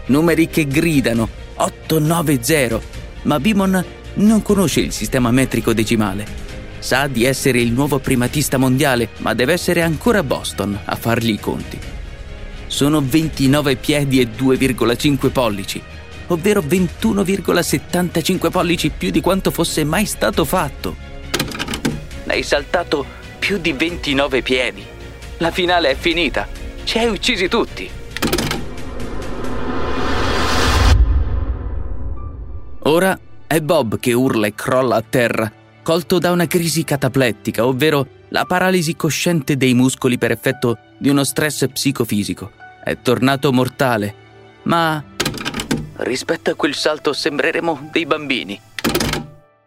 Numeri 0.08 0.48
che 0.48 0.67
gridano 0.67 1.28
890, 1.56 2.80
ma 3.24 3.39
Bimon 3.39 3.86
non 4.15 4.41
conosce 4.43 4.82
il 4.82 4.91
sistema 4.91 5.32
metrico 5.32 5.74
decimale 5.74 6.26
Sa 6.80 7.08
di 7.08 7.26
essere 7.26 7.60
il 7.60 7.71
nuovo 7.71 7.98
primatista 7.98 8.58
mondiale, 8.58 9.10
ma 9.17 9.34
deve 9.34 9.54
essere 9.54 9.82
ancora 9.82 10.21
Boston 10.21 10.80
a 10.86 10.95
fargli 10.95 11.32
i 11.32 11.39
conti. 11.39 11.80
Sono 12.67 13.02
29 13.02 13.76
piedi 13.78 14.19
e 14.19 14.28
2,5 14.28 15.32
pollici, 15.32 15.82
ovvero 16.27 16.61
21,75 16.61 18.49
pollici 18.49 18.89
più 18.89 19.11
di 19.11 19.21
quanto 19.21 19.51
fosse 19.51 19.83
mai 19.83 20.05
stato 20.05 20.45
fatto. 20.45 20.95
Hai 22.27 22.43
saltato 22.43 23.05
più 23.39 23.57
di 23.57 23.73
29 23.73 24.41
piedi. 24.41 24.83
La 25.38 25.51
finale 25.51 25.91
è 25.91 25.95
finita. 25.95 26.47
Ci 26.83 26.97
hai 26.97 27.09
uccisi 27.09 27.47
tutti. 27.47 27.89
Ora 32.79 33.19
è 33.47 33.59
Bob 33.61 33.99
che 33.99 34.13
urla 34.13 34.47
e 34.47 34.53
crolla 34.53 34.95
a 34.95 35.03
terra 35.07 35.51
colto 35.85 36.17
da 36.17 36.31
una 36.31 36.47
crisi 36.47 36.83
cataplettica, 36.83 37.63
ovvero 37.63 38.07
la 38.29 38.45
paralisi 38.45 38.95
cosciente 38.95 39.55
dei 39.55 39.75
muscoli 39.75 40.17
per 40.17 40.31
effetto 40.31 40.79
di 40.97 41.09
uno 41.09 41.23
stress 41.23 41.67
psicofisico. 41.67 42.51
È 42.83 42.97
tornato 43.03 43.53
mortale, 43.53 44.15
ma 44.63 45.03
rispetto 45.97 46.51
a 46.51 46.55
quel 46.55 46.73
salto 46.73 47.13
sembreremo 47.13 47.89
dei 47.91 48.05
bambini. 48.05 48.60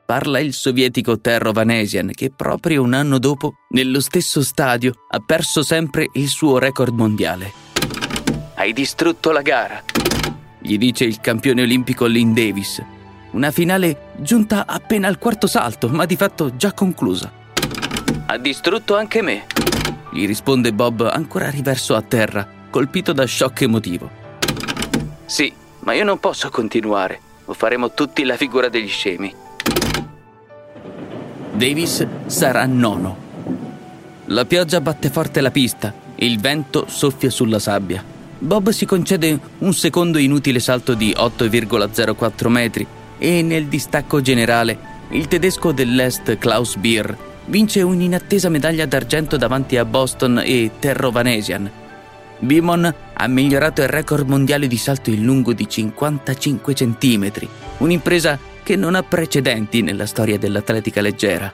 Parla 0.05 0.39
il 0.39 0.55
sovietico 0.55 1.21
Terro 1.21 1.53
Vanesian 1.53 2.11
che 2.15 2.33
proprio 2.35 2.83
un 2.83 2.95
anno 2.95 3.19
dopo, 3.19 3.57
nello 3.71 4.01
stesso 4.01 4.43
stadio, 4.43 4.95
ha 5.11 5.21
perso 5.21 5.63
sempre 5.63 6.09
il 6.15 6.29
suo 6.29 6.59
record 6.59 6.95
mondiale. 6.95 7.53
Hai 8.55 8.73
distrutto 8.73 9.31
la 9.31 9.43
gara, 9.43 9.83
gli 10.59 10.79
dice 10.79 11.05
il 11.05 11.21
campione 11.21 11.63
olimpico 11.63 12.07
Lynn 12.07 12.33
Davis, 12.33 12.83
una 13.33 13.51
finale 13.51 14.13
giunta 14.17 14.67
appena 14.67 15.09
al 15.09 15.19
quarto 15.19 15.47
salto, 15.47 15.89
ma 15.89 16.07
di 16.07 16.17
fatto 16.17 16.57
già 16.57 16.73
conclusa. 16.73 17.31
Ha 18.27 18.39
distrutto 18.39 18.97
anche 18.97 19.23
me, 19.23 19.45
gli 20.11 20.27
risponde 20.27 20.73
Bob 20.73 21.03
ancora 21.03 21.51
riverso 21.51 21.95
a 21.95 22.03
terra, 22.03 22.49
colpito 22.71 23.13
da 23.13 23.27
shock 23.27 23.61
emotivo. 23.61 24.11
Sì, 25.27 25.53
ma 25.89 25.95
io 25.95 26.05
non 26.05 26.21
posso 26.21 26.51
continuare, 26.51 27.19
o 27.47 27.55
faremo 27.55 27.95
tutti 27.95 28.23
la 28.25 28.37
figura 28.37 28.69
degli 28.69 28.91
scemi. 28.91 29.35
Davis 31.55 32.07
sarà 32.27 32.67
nono. 32.67 33.17
La 34.27 34.45
pioggia 34.45 34.83
batte 34.83 35.09
forte 35.09 35.41
la 35.41 35.51
pista 35.51 35.95
il 36.17 36.39
vento 36.41 36.85
soffia 36.89 37.31
sulla 37.31 37.59
sabbia. 37.59 38.05
Bob 38.39 38.69
si 38.69 38.85
concede 38.85 39.39
un 39.61 39.73
secondo 39.73 40.19
inutile 40.19 40.61
salto 40.61 40.93
di 40.93 41.15
8,04 41.17 42.49
metri 42.49 42.87
e 43.17 43.41
nel 43.41 43.65
distacco 43.65 44.21
generale 44.21 44.79
il 45.13 45.27
tedesco 45.27 45.73
dell'Est 45.73 46.37
Klaus 46.37 46.77
Beer 46.77 47.17
vince 47.47 47.81
un'inattesa 47.81 48.51
medaglia 48.51 48.85
d'argento 48.85 49.39
davanti 49.39 49.79
a 49.79 49.87
Boston 49.87 50.43
e 50.45 50.73
Terro 50.79 51.11
Bimon 52.41 52.95
ha 53.13 53.27
migliorato 53.27 53.83
il 53.83 53.89
record 53.89 54.29
mondiale 54.29 54.67
di 54.67 54.77
salto 54.77 55.11
in 55.11 55.25
lungo 55.25 55.53
di 55.53 55.69
55 55.69 56.75
cm, 56.75 57.31
un'impresa 57.79 58.39
che 58.63 58.77
non 58.77 58.95
ha 58.95 59.03
precedenti 59.03 59.83
nella 59.83 60.07
storia 60.07 60.39
dell'atletica 60.39 61.01
leggera. 61.01 61.53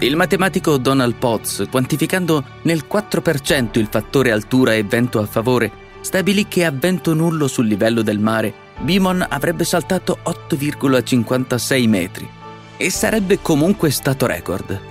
Il 0.00 0.14
matematico 0.14 0.76
Donald 0.76 1.14
Potts, 1.16 1.66
quantificando 1.70 2.44
nel 2.62 2.84
4% 2.90 3.78
il 3.78 3.88
fattore 3.90 4.30
altura 4.30 4.74
e 4.74 4.84
vento 4.84 5.20
a 5.20 5.26
favore, 5.26 5.70
stabilì 6.00 6.46
che 6.46 6.64
a 6.64 6.70
vento 6.70 7.14
nullo 7.14 7.48
sul 7.48 7.66
livello 7.66 8.02
del 8.02 8.18
mare 8.18 8.66
Bimon 8.80 9.26
avrebbe 9.28 9.64
saltato 9.64 10.18
8,56 10.24 11.88
metri 11.88 12.28
e 12.76 12.90
sarebbe 12.90 13.40
comunque 13.42 13.90
stato 13.90 14.26
record. 14.26 14.87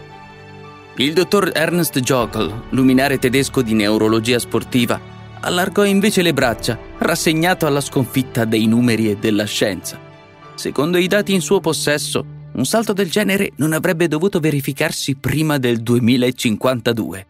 Il 1.00 1.14
dottor 1.14 1.52
Ernst 1.54 2.00
Jockel, 2.00 2.64
luminare 2.70 3.20
tedesco 3.20 3.62
di 3.62 3.76
neurologia 3.76 4.40
sportiva, 4.40 5.00
allargò 5.42 5.86
invece 5.86 6.24
le 6.24 6.34
braccia, 6.34 6.76
rassegnato 6.98 7.68
alla 7.68 7.82
sconfitta 7.82 8.46
dei 8.46 8.66
numeri 8.66 9.12
e 9.12 9.18
della 9.18 9.46
scienza. 9.46 10.00
Secondo 10.56 10.98
i 10.98 11.06
dati 11.06 11.36
in 11.36 11.42
suo 11.42 11.60
possesso, 11.60 12.26
un 12.54 12.66
salto 12.66 12.94
del 12.94 13.12
genere 13.12 13.52
non 13.58 13.74
avrebbe 13.74 14.08
dovuto 14.08 14.40
verificarsi 14.40 15.14
prima 15.14 15.60
del 15.60 15.84
2052. 15.84 17.28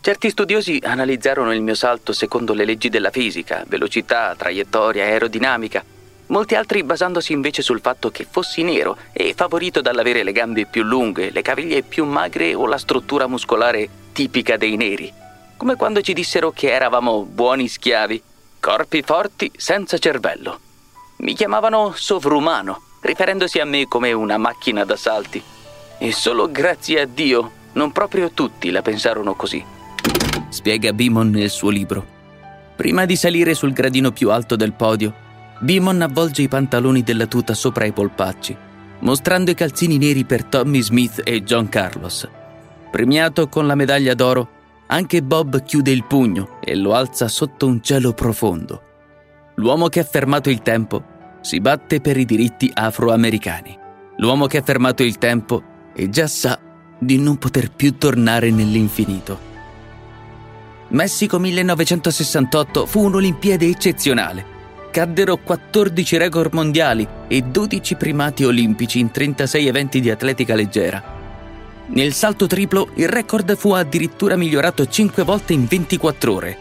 Certi 0.00 0.30
studiosi 0.30 0.78
analizzarono 0.80 1.52
il 1.52 1.62
mio 1.62 1.74
salto 1.74 2.12
secondo 2.12 2.54
le 2.54 2.64
leggi 2.64 2.88
della 2.88 3.10
fisica, 3.10 3.64
velocità, 3.66 4.36
traiettoria, 4.38 5.06
aerodinamica, 5.06 5.82
molti 6.30 6.56
altri 6.56 6.82
basandosi 6.82 7.32
invece 7.32 7.62
sul 7.62 7.80
fatto 7.80 8.10
che 8.10 8.26
fossi 8.28 8.62
nero 8.64 8.96
e 9.12 9.34
favorito 9.36 9.80
dall'avere 9.80 10.24
le 10.24 10.32
gambe 10.32 10.66
più 10.66 10.82
lunghe, 10.82 11.30
le 11.30 11.42
caviglie 11.42 11.82
più 11.82 12.04
magre 12.04 12.54
o 12.54 12.66
la 12.66 12.78
struttura 12.78 13.28
muscolare 13.28 13.88
tipica 14.12 14.56
dei 14.56 14.76
neri, 14.76 15.12
come 15.56 15.76
quando 15.76 16.00
ci 16.00 16.12
dissero 16.12 16.50
che 16.50 16.72
eravamo 16.72 17.22
buoni 17.24 17.68
schiavi, 17.68 18.22
corpi 18.58 19.02
forti 19.02 19.50
senza 19.56 19.98
cervello. 19.98 20.58
Mi 21.18 21.34
chiamavano 21.34 21.92
sovrumano, 21.94 22.82
riferendosi 23.02 23.60
a 23.60 23.64
me 23.64 23.86
come 23.86 24.12
una 24.12 24.38
macchina 24.38 24.84
da 24.84 24.96
salti. 24.96 25.40
E 25.98 26.12
solo 26.12 26.50
grazie 26.50 27.02
a 27.02 27.06
Dio 27.06 27.50
non 27.74 27.92
proprio 27.92 28.30
tutti 28.32 28.70
la 28.70 28.82
pensarono 28.82 29.34
così 29.34 29.78
spiega 30.50 30.92
Bimon 30.92 31.30
nel 31.30 31.50
suo 31.50 31.70
libro. 31.70 32.18
Prima 32.76 33.04
di 33.06 33.16
salire 33.16 33.54
sul 33.54 33.72
gradino 33.72 34.10
più 34.10 34.30
alto 34.30 34.56
del 34.56 34.72
podio, 34.72 35.28
Bimon 35.62 36.00
avvolge 36.00 36.40
i 36.40 36.48
pantaloni 36.48 37.02
della 37.02 37.26
tuta 37.26 37.52
sopra 37.52 37.84
i 37.84 37.92
polpacci, 37.92 38.56
mostrando 39.00 39.50
i 39.50 39.54
calzini 39.54 39.98
neri 39.98 40.24
per 40.24 40.44
Tommy 40.44 40.80
Smith 40.80 41.20
e 41.22 41.42
John 41.42 41.68
Carlos. 41.68 42.26
Premiato 42.90 43.46
con 43.48 43.66
la 43.66 43.74
medaglia 43.74 44.14
d'oro, 44.14 44.48
anche 44.86 45.22
Bob 45.22 45.62
chiude 45.62 45.90
il 45.90 46.06
pugno 46.06 46.58
e 46.60 46.74
lo 46.76 46.94
alza 46.94 47.28
sotto 47.28 47.66
un 47.66 47.82
cielo 47.82 48.14
profondo. 48.14 48.82
L'uomo 49.56 49.88
che 49.88 50.00
ha 50.00 50.04
fermato 50.04 50.48
il 50.48 50.62
tempo 50.62 51.04
si 51.42 51.60
batte 51.60 52.00
per 52.00 52.16
i 52.16 52.24
diritti 52.24 52.70
afroamericani. 52.72 53.78
L'uomo 54.16 54.46
che 54.46 54.58
ha 54.58 54.62
fermato 54.62 55.02
il 55.02 55.18
tempo 55.18 55.62
e 55.94 56.08
già 56.08 56.26
sa 56.26 56.58
di 56.98 57.18
non 57.18 57.36
poter 57.36 57.70
più 57.70 57.98
tornare 57.98 58.50
nell'infinito. 58.50 59.48
Messico 60.88 61.38
1968 61.38 62.86
fu 62.86 63.04
un'Olimpiade 63.04 63.66
eccezionale. 63.66 64.59
Caddero 64.90 65.36
14 65.36 66.16
record 66.16 66.52
mondiali 66.52 67.06
e 67.28 67.42
12 67.42 67.94
primati 67.94 68.44
olimpici 68.44 68.98
in 68.98 69.12
36 69.12 69.66
eventi 69.68 70.00
di 70.00 70.10
atletica 70.10 70.56
leggera. 70.56 71.18
Nel 71.86 72.12
salto 72.12 72.48
triplo 72.48 72.90
il 72.94 73.08
record 73.08 73.56
fu 73.56 73.70
addirittura 73.72 74.36
migliorato 74.36 74.86
5 74.86 75.22
volte 75.22 75.52
in 75.52 75.66
24 75.66 76.32
ore. 76.32 76.58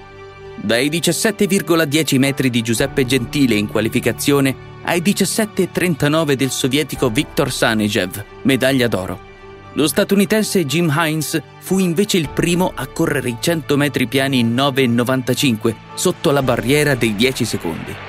Dai 0.55 0.89
17,10 0.89 2.19
metri 2.19 2.51
di 2.51 2.61
Giuseppe 2.61 3.05
Gentile 3.05 3.55
in 3.55 3.67
qualificazione 3.67 4.55
ai 4.83 5.01
17,39 5.01 6.33
del 6.33 6.51
sovietico 6.51 7.09
Viktor 7.09 7.51
Sanejev, 7.51 8.23
medaglia 8.43 8.87
d'oro. 8.87 9.27
Lo 9.73 9.87
statunitense 9.87 10.65
Jim 10.65 10.93
Hines 10.95 11.41
fu 11.59 11.79
invece 11.79 12.17
il 12.17 12.29
primo 12.29 12.71
a 12.75 12.85
correre 12.87 13.29
i 13.29 13.37
100 13.39 13.77
metri 13.77 14.07
piani 14.07 14.39
in 14.39 14.53
9,95 14.53 15.75
sotto 15.95 16.31
la 16.31 16.43
barriera 16.43 16.95
dei 16.95 17.15
10 17.15 17.45
secondi. 17.45 18.08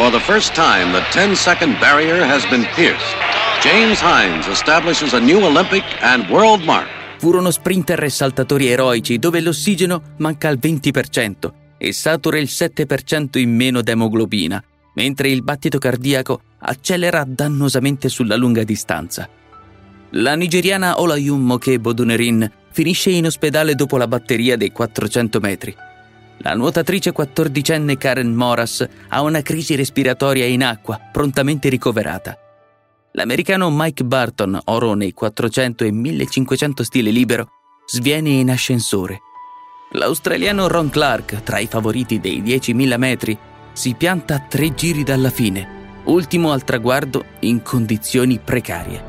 For 0.00 0.10
the 0.10 0.18
first 0.18 0.54
time, 0.54 0.92
the 0.92 1.02
10-second 1.12 1.78
barrier 1.78 2.24
has 2.24 2.46
been 2.48 2.64
pierced. 2.74 3.14
James 3.60 4.00
Hines 4.00 4.46
establishes 4.46 5.12
a 5.12 5.20
new 5.20 5.44
Olympic 5.44 5.84
and 6.00 6.26
world 6.30 6.64
mark. 6.64 6.88
Furono 7.18 7.50
sprinter 7.50 8.02
e 8.02 8.08
saltatori 8.08 8.68
eroici 8.68 9.18
dove 9.18 9.42
l'ossigeno 9.42 10.14
manca 10.16 10.48
al 10.48 10.58
20% 10.58 11.52
e 11.76 11.92
satura 11.92 12.38
il 12.38 12.48
7% 12.50 13.38
in 13.38 13.54
meno 13.54 13.82
d'emoglobina, 13.82 14.64
mentre 14.94 15.28
il 15.28 15.42
battito 15.42 15.76
cardiaco 15.76 16.40
accelera 16.60 17.22
dannosamente 17.26 18.08
sulla 18.08 18.36
lunga 18.36 18.64
distanza. 18.64 19.28
La 20.12 20.34
nigeriana 20.34 20.98
Olayun 20.98 21.42
Moke 21.42 21.78
Bodunerin 21.78 22.50
finisce 22.72 23.10
in 23.10 23.26
ospedale 23.26 23.74
dopo 23.74 23.98
la 23.98 24.08
batteria 24.08 24.56
dei 24.56 24.72
400 24.72 25.40
metri. 25.40 25.76
La 26.42 26.54
nuotatrice 26.54 27.12
quattordicenne 27.12 27.98
Karen 27.98 28.32
Moras 28.32 28.86
ha 29.08 29.20
una 29.20 29.42
crisi 29.42 29.74
respiratoria 29.74 30.46
in 30.46 30.64
acqua, 30.64 30.98
prontamente 31.12 31.68
ricoverata. 31.68 32.34
L'americano 33.12 33.70
Mike 33.70 34.04
Barton, 34.04 34.58
oro 34.64 34.94
nei 34.94 35.12
400 35.12 35.84
e 35.84 35.92
1500 35.92 36.82
stile 36.82 37.10
libero, 37.10 37.48
sviene 37.84 38.30
in 38.30 38.50
ascensore. 38.50 39.20
L'australiano 39.92 40.66
Ron 40.66 40.88
Clark, 40.88 41.42
tra 41.42 41.58
i 41.58 41.66
favoriti 41.66 42.20
dei 42.20 42.40
10.000 42.42 42.96
metri, 42.96 43.38
si 43.72 43.94
pianta 43.94 44.36
a 44.36 44.40
tre 44.40 44.72
giri 44.72 45.02
dalla 45.02 45.30
fine, 45.30 46.02
ultimo 46.04 46.52
al 46.52 46.64
traguardo 46.64 47.24
in 47.40 47.60
condizioni 47.62 48.38
precarie. 48.38 49.04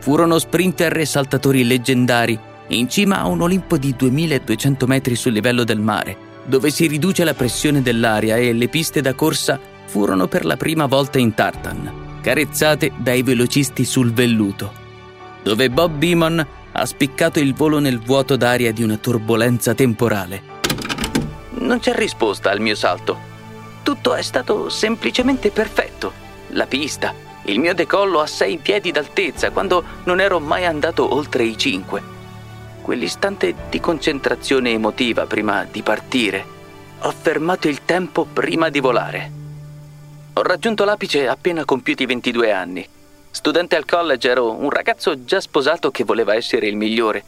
Furono 0.00 0.38
sprinter 0.40 0.96
e 0.96 1.04
saltatori 1.04 1.64
leggendari 1.64 2.36
in 2.68 2.88
cima 2.88 3.20
a 3.20 3.26
un 3.26 3.42
Olimpo 3.42 3.76
di 3.76 3.94
2200 3.96 4.86
metri 4.88 5.14
sul 5.14 5.32
livello 5.32 5.62
del 5.62 5.78
mare, 5.78 6.25
dove 6.46 6.70
si 6.70 6.86
riduce 6.86 7.24
la 7.24 7.34
pressione 7.34 7.82
dell'aria 7.82 8.36
e 8.36 8.52
le 8.52 8.68
piste 8.68 9.00
da 9.00 9.14
corsa 9.14 9.58
furono 9.86 10.26
per 10.26 10.44
la 10.44 10.56
prima 10.56 10.86
volta 10.86 11.18
in 11.18 11.34
tartan, 11.34 12.18
carezzate 12.20 12.92
dai 12.96 13.22
velocisti 13.22 13.84
sul 13.84 14.12
velluto, 14.12 14.72
dove 15.42 15.68
Bob 15.70 15.92
Beamon 15.92 16.46
ha 16.72 16.86
spiccato 16.86 17.38
il 17.38 17.54
volo 17.54 17.78
nel 17.78 17.98
vuoto 17.98 18.36
d'aria 18.36 18.72
di 18.72 18.82
una 18.82 18.96
turbolenza 18.96 19.74
temporale. 19.74 20.54
Non 21.58 21.78
c'è 21.78 21.94
risposta 21.94 22.50
al 22.50 22.60
mio 22.60 22.74
salto, 22.74 23.18
tutto 23.82 24.14
è 24.14 24.22
stato 24.22 24.68
semplicemente 24.68 25.50
perfetto. 25.50 26.24
La 26.50 26.66
pista, 26.66 27.14
il 27.44 27.60
mio 27.60 27.74
decollo 27.74 28.20
a 28.20 28.26
sei 28.26 28.58
piedi 28.58 28.90
d'altezza 28.90 29.50
quando 29.50 29.84
non 30.04 30.20
ero 30.20 30.38
mai 30.40 30.64
andato 30.66 31.14
oltre 31.14 31.44
i 31.44 31.56
cinque. 31.56 32.15
Quell'istante 32.86 33.52
di 33.68 33.80
concentrazione 33.80 34.70
emotiva 34.70 35.26
prima 35.26 35.64
di 35.68 35.82
partire. 35.82 36.46
Ho 37.00 37.10
fermato 37.10 37.66
il 37.66 37.84
tempo 37.84 38.24
prima 38.32 38.68
di 38.68 38.78
volare. 38.78 39.32
Ho 40.34 40.42
raggiunto 40.42 40.84
l'apice 40.84 41.26
appena 41.26 41.64
compiuti 41.64 42.06
22 42.06 42.52
anni. 42.52 42.88
Studente 43.28 43.74
al 43.74 43.86
college 43.86 44.30
ero 44.30 44.52
un 44.52 44.70
ragazzo 44.70 45.24
già 45.24 45.40
sposato 45.40 45.90
che 45.90 46.04
voleva 46.04 46.36
essere 46.36 46.68
il 46.68 46.76
migliore, 46.76 47.24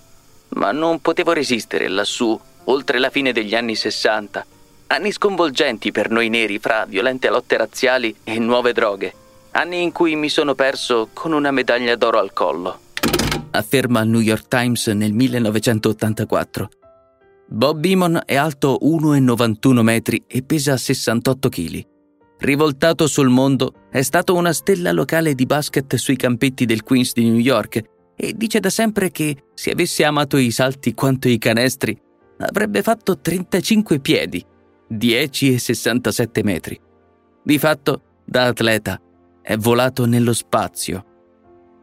ma 0.50 0.70
non 0.70 1.00
potevo 1.00 1.32
resistere 1.32 1.88
lassù, 1.88 2.40
oltre 2.66 3.00
la 3.00 3.10
fine 3.10 3.32
degli 3.32 3.56
anni 3.56 3.74
60 3.74 4.46
Anni 4.86 5.10
sconvolgenti 5.10 5.90
per 5.90 6.08
noi 6.08 6.28
neri 6.28 6.60
fra 6.60 6.84
violente 6.86 7.28
lotte 7.30 7.56
razziali 7.56 8.14
e 8.22 8.38
nuove 8.38 8.72
droghe. 8.72 9.12
Anni 9.50 9.82
in 9.82 9.90
cui 9.90 10.14
mi 10.14 10.28
sono 10.28 10.54
perso 10.54 11.08
con 11.12 11.32
una 11.32 11.50
medaglia 11.50 11.96
d'oro 11.96 12.20
al 12.20 12.32
collo. 12.32 12.78
Afferma 13.50 14.02
il 14.02 14.10
New 14.10 14.20
York 14.20 14.48
Times 14.48 14.86
nel 14.88 15.12
1984. 15.12 16.68
Bob 17.48 17.78
Beamon 17.78 18.20
è 18.24 18.36
alto 18.36 18.78
1,91 18.82 19.80
metri 19.80 20.22
e 20.26 20.42
pesa 20.42 20.76
68 20.76 21.48
kg. 21.48 21.86
Rivoltato 22.38 23.06
sul 23.06 23.28
mondo, 23.28 23.72
è 23.90 24.02
stato 24.02 24.34
una 24.34 24.52
stella 24.52 24.92
locale 24.92 25.34
di 25.34 25.46
basket 25.46 25.96
sui 25.96 26.16
campetti 26.16 26.66
del 26.66 26.82
Queens 26.82 27.12
di 27.14 27.24
New 27.24 27.38
York 27.38 27.82
e 28.14 28.34
dice 28.36 28.60
da 28.60 28.70
sempre 28.70 29.10
che 29.10 29.44
se 29.54 29.70
avesse 29.70 30.04
amato 30.04 30.36
i 30.36 30.50
salti 30.50 30.92
quanto 30.94 31.28
i 31.28 31.38
canestri, 31.38 31.98
avrebbe 32.38 32.82
fatto 32.82 33.18
35 33.18 34.00
piedi 34.00 34.44
10,67 34.92 36.44
metri. 36.44 36.78
Di 37.42 37.58
fatto, 37.58 38.02
da 38.24 38.44
atleta, 38.44 39.00
è 39.40 39.56
volato 39.56 40.04
nello 40.04 40.32
spazio. 40.32 41.07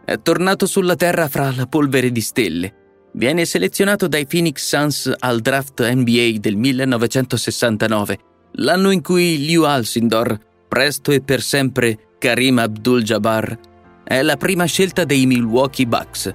È 0.05 0.21
tornato 0.21 0.67
sulla 0.67 0.95
Terra 0.95 1.27
fra 1.27 1.51
la 1.51 1.65
polvere 1.65 2.11
di 2.11 2.21
stelle. 2.21 2.73
Viene 3.13 3.43
selezionato 3.43 4.07
dai 4.07 4.27
Phoenix 4.27 4.63
Suns 4.67 5.11
al 5.17 5.41
draft 5.41 5.81
NBA 5.81 6.37
del 6.39 6.57
1969, 6.57 8.19
l'anno 8.57 8.91
in 8.91 9.01
cui 9.01 9.43
Liu 9.43 9.63
Alcindor, 9.63 10.37
presto 10.67 11.11
e 11.11 11.21
per 11.21 11.41
sempre 11.41 11.97
Karim 12.19 12.59
Abdul-Jabbar, 12.59 13.59
è 14.03 14.21
la 14.21 14.37
prima 14.37 14.65
scelta 14.65 15.05
dei 15.05 15.25
Milwaukee 15.25 15.87
Bucks. 15.87 16.31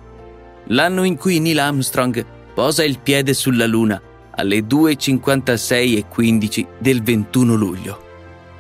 L'anno 0.67 1.05
in 1.05 1.17
cui 1.17 1.39
Neil 1.39 1.61
Armstrong 1.61 2.27
posa 2.53 2.83
il 2.83 2.99
piede 2.99 3.35
sulla 3.35 3.67
Luna 3.67 4.03
alle 4.33 4.61
2.56 4.61 5.97
e 5.97 6.05
15 6.09 6.67
del 6.81 7.03
21 7.03 7.55
luglio. 7.55 8.09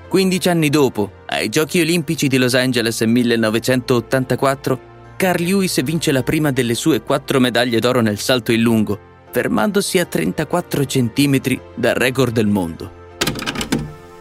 15 0.08 0.48
anni 0.48 0.68
dopo, 0.68 1.12
ai 1.26 1.48
Giochi 1.48 1.80
Olimpici 1.80 2.28
di 2.28 2.36
Los 2.36 2.54
Angeles 2.54 3.00
1984, 3.00 4.89
Carl 5.20 5.44
Lewis 5.44 5.82
vince 5.82 6.12
la 6.12 6.22
prima 6.22 6.50
delle 6.50 6.72
sue 6.72 7.02
quattro 7.02 7.40
medaglie 7.40 7.78
d'oro 7.78 8.00
nel 8.00 8.18
salto 8.18 8.52
in 8.52 8.62
lungo, 8.62 8.98
fermandosi 9.30 9.98
a 9.98 10.06
34 10.06 10.86
cm 10.86 11.60
dal 11.74 11.94
record 11.94 12.32
del 12.32 12.46
mondo. 12.46 12.90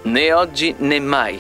Né 0.01 0.33
oggi 0.33 0.75
né 0.77 0.99
mai, 0.99 1.39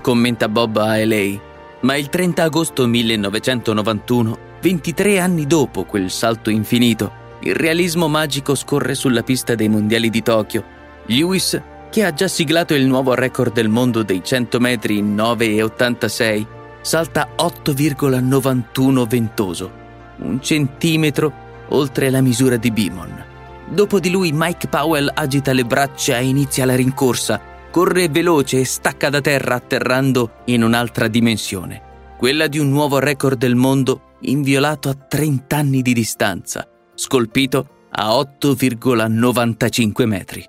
commenta 0.00 0.48
Bob 0.48 0.76
a 0.76 1.04
LA, 1.04 1.40
ma 1.80 1.96
il 1.96 2.08
30 2.08 2.44
agosto 2.44 2.86
1991, 2.86 4.38
23 4.60 5.18
anni 5.18 5.48
dopo 5.48 5.82
quel 5.82 6.08
salto 6.08 6.48
infinito, 6.48 7.10
il 7.40 7.56
realismo 7.56 8.06
magico 8.06 8.54
scorre 8.54 8.94
sulla 8.94 9.24
pista 9.24 9.56
dei 9.56 9.68
mondiali 9.68 10.08
di 10.08 10.22
Tokyo. 10.22 10.64
Lewis, 11.06 11.60
che 11.90 12.04
ha 12.04 12.14
già 12.14 12.28
siglato 12.28 12.74
il 12.74 12.86
nuovo 12.86 13.12
record 13.14 13.52
del 13.52 13.68
mondo 13.68 14.04
dei 14.04 14.22
100 14.22 14.60
metri 14.60 14.98
in 14.98 15.16
9,86, 15.16 16.60
salta 16.82 17.30
8,91 17.36 19.06
ventoso, 19.06 19.72
un 20.18 20.40
centimetro 20.42 21.32
oltre 21.68 22.10
la 22.10 22.20
misura 22.20 22.56
di 22.56 22.70
Beamon. 22.70 23.24
Dopo 23.68 23.98
di 23.98 24.10
lui 24.10 24.30
Mike 24.32 24.68
Powell 24.68 25.10
agita 25.14 25.52
le 25.52 25.64
braccia 25.64 26.18
e 26.18 26.26
inizia 26.26 26.66
la 26.66 26.76
rincorsa, 26.76 27.40
corre 27.70 28.08
veloce 28.08 28.60
e 28.60 28.64
stacca 28.66 29.08
da 29.08 29.22
terra 29.22 29.54
atterrando 29.54 30.42
in 30.46 30.62
un'altra 30.62 31.08
dimensione, 31.08 31.80
quella 32.18 32.46
di 32.48 32.58
un 32.58 32.68
nuovo 32.68 32.98
record 32.98 33.38
del 33.38 33.54
mondo 33.54 34.16
inviolato 34.20 34.90
a 34.90 34.94
30 34.94 35.56
anni 35.56 35.80
di 35.80 35.94
distanza 35.94 36.66
scolpito 36.94 37.86
a 37.90 38.10
8,95 38.10 40.06
metri. 40.06 40.46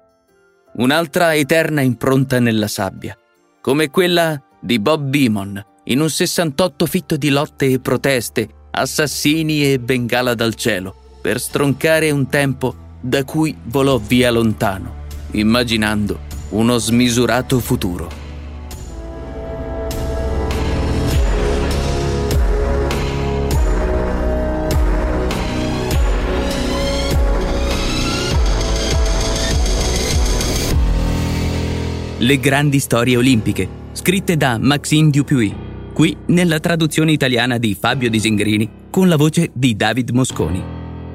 Un'altra 0.75 1.35
eterna 1.35 1.81
impronta 1.81 2.39
nella 2.39 2.67
sabbia, 2.67 3.17
come 3.61 3.89
quella 3.89 4.41
di 4.59 4.79
Bob 4.79 5.03
Beamon 5.07 5.63
in 5.85 5.99
un 5.99 6.09
68 6.09 6.85
fitto 6.85 7.17
di 7.17 7.29
lotte 7.29 7.65
e 7.65 7.79
proteste, 7.79 8.47
assassini 8.71 9.71
e 9.71 9.79
bengala 9.79 10.33
dal 10.33 10.55
cielo, 10.55 10.95
per 11.21 11.39
stroncare 11.39 12.09
un 12.11 12.27
tempo 12.29 12.75
da 13.01 13.23
cui 13.25 13.55
volò 13.65 13.97
via 13.97 14.31
lontano, 14.31 15.01
immaginando 15.31 16.19
uno 16.49 16.77
smisurato 16.77 17.59
futuro. 17.59 18.21
Le 32.19 32.39
grandi 32.39 32.79
storie 32.79 33.17
olimpiche, 33.17 33.67
scritte 33.91 34.37
da 34.37 34.57
Maxime 34.57 35.09
Dupuis, 35.09 35.51
qui 35.93 36.17
nella 36.27 36.59
traduzione 36.59 37.11
italiana 37.11 37.57
di 37.57 37.77
Fabio 37.79 38.09
Disingrini 38.09 38.69
con 38.89 39.07
la 39.07 39.15
voce 39.15 39.51
di 39.53 39.75
David 39.75 40.09
Mosconi. 40.09 40.61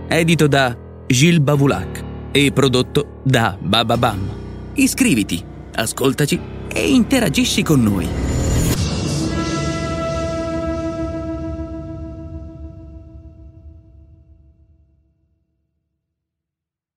Edito 0.08 0.46
da 0.46 0.76
Gilles 1.06 1.40
Bavulac 1.40 2.04
e 2.32 2.52
prodotto 2.52 3.20
da 3.24 3.56
Bababam. 3.60 4.20
Iscriviti, 4.74 5.42
ascoltaci 5.74 6.40
e 6.72 6.88
interagisci 6.88 7.62
con 7.62 7.82
noi. 7.82 8.37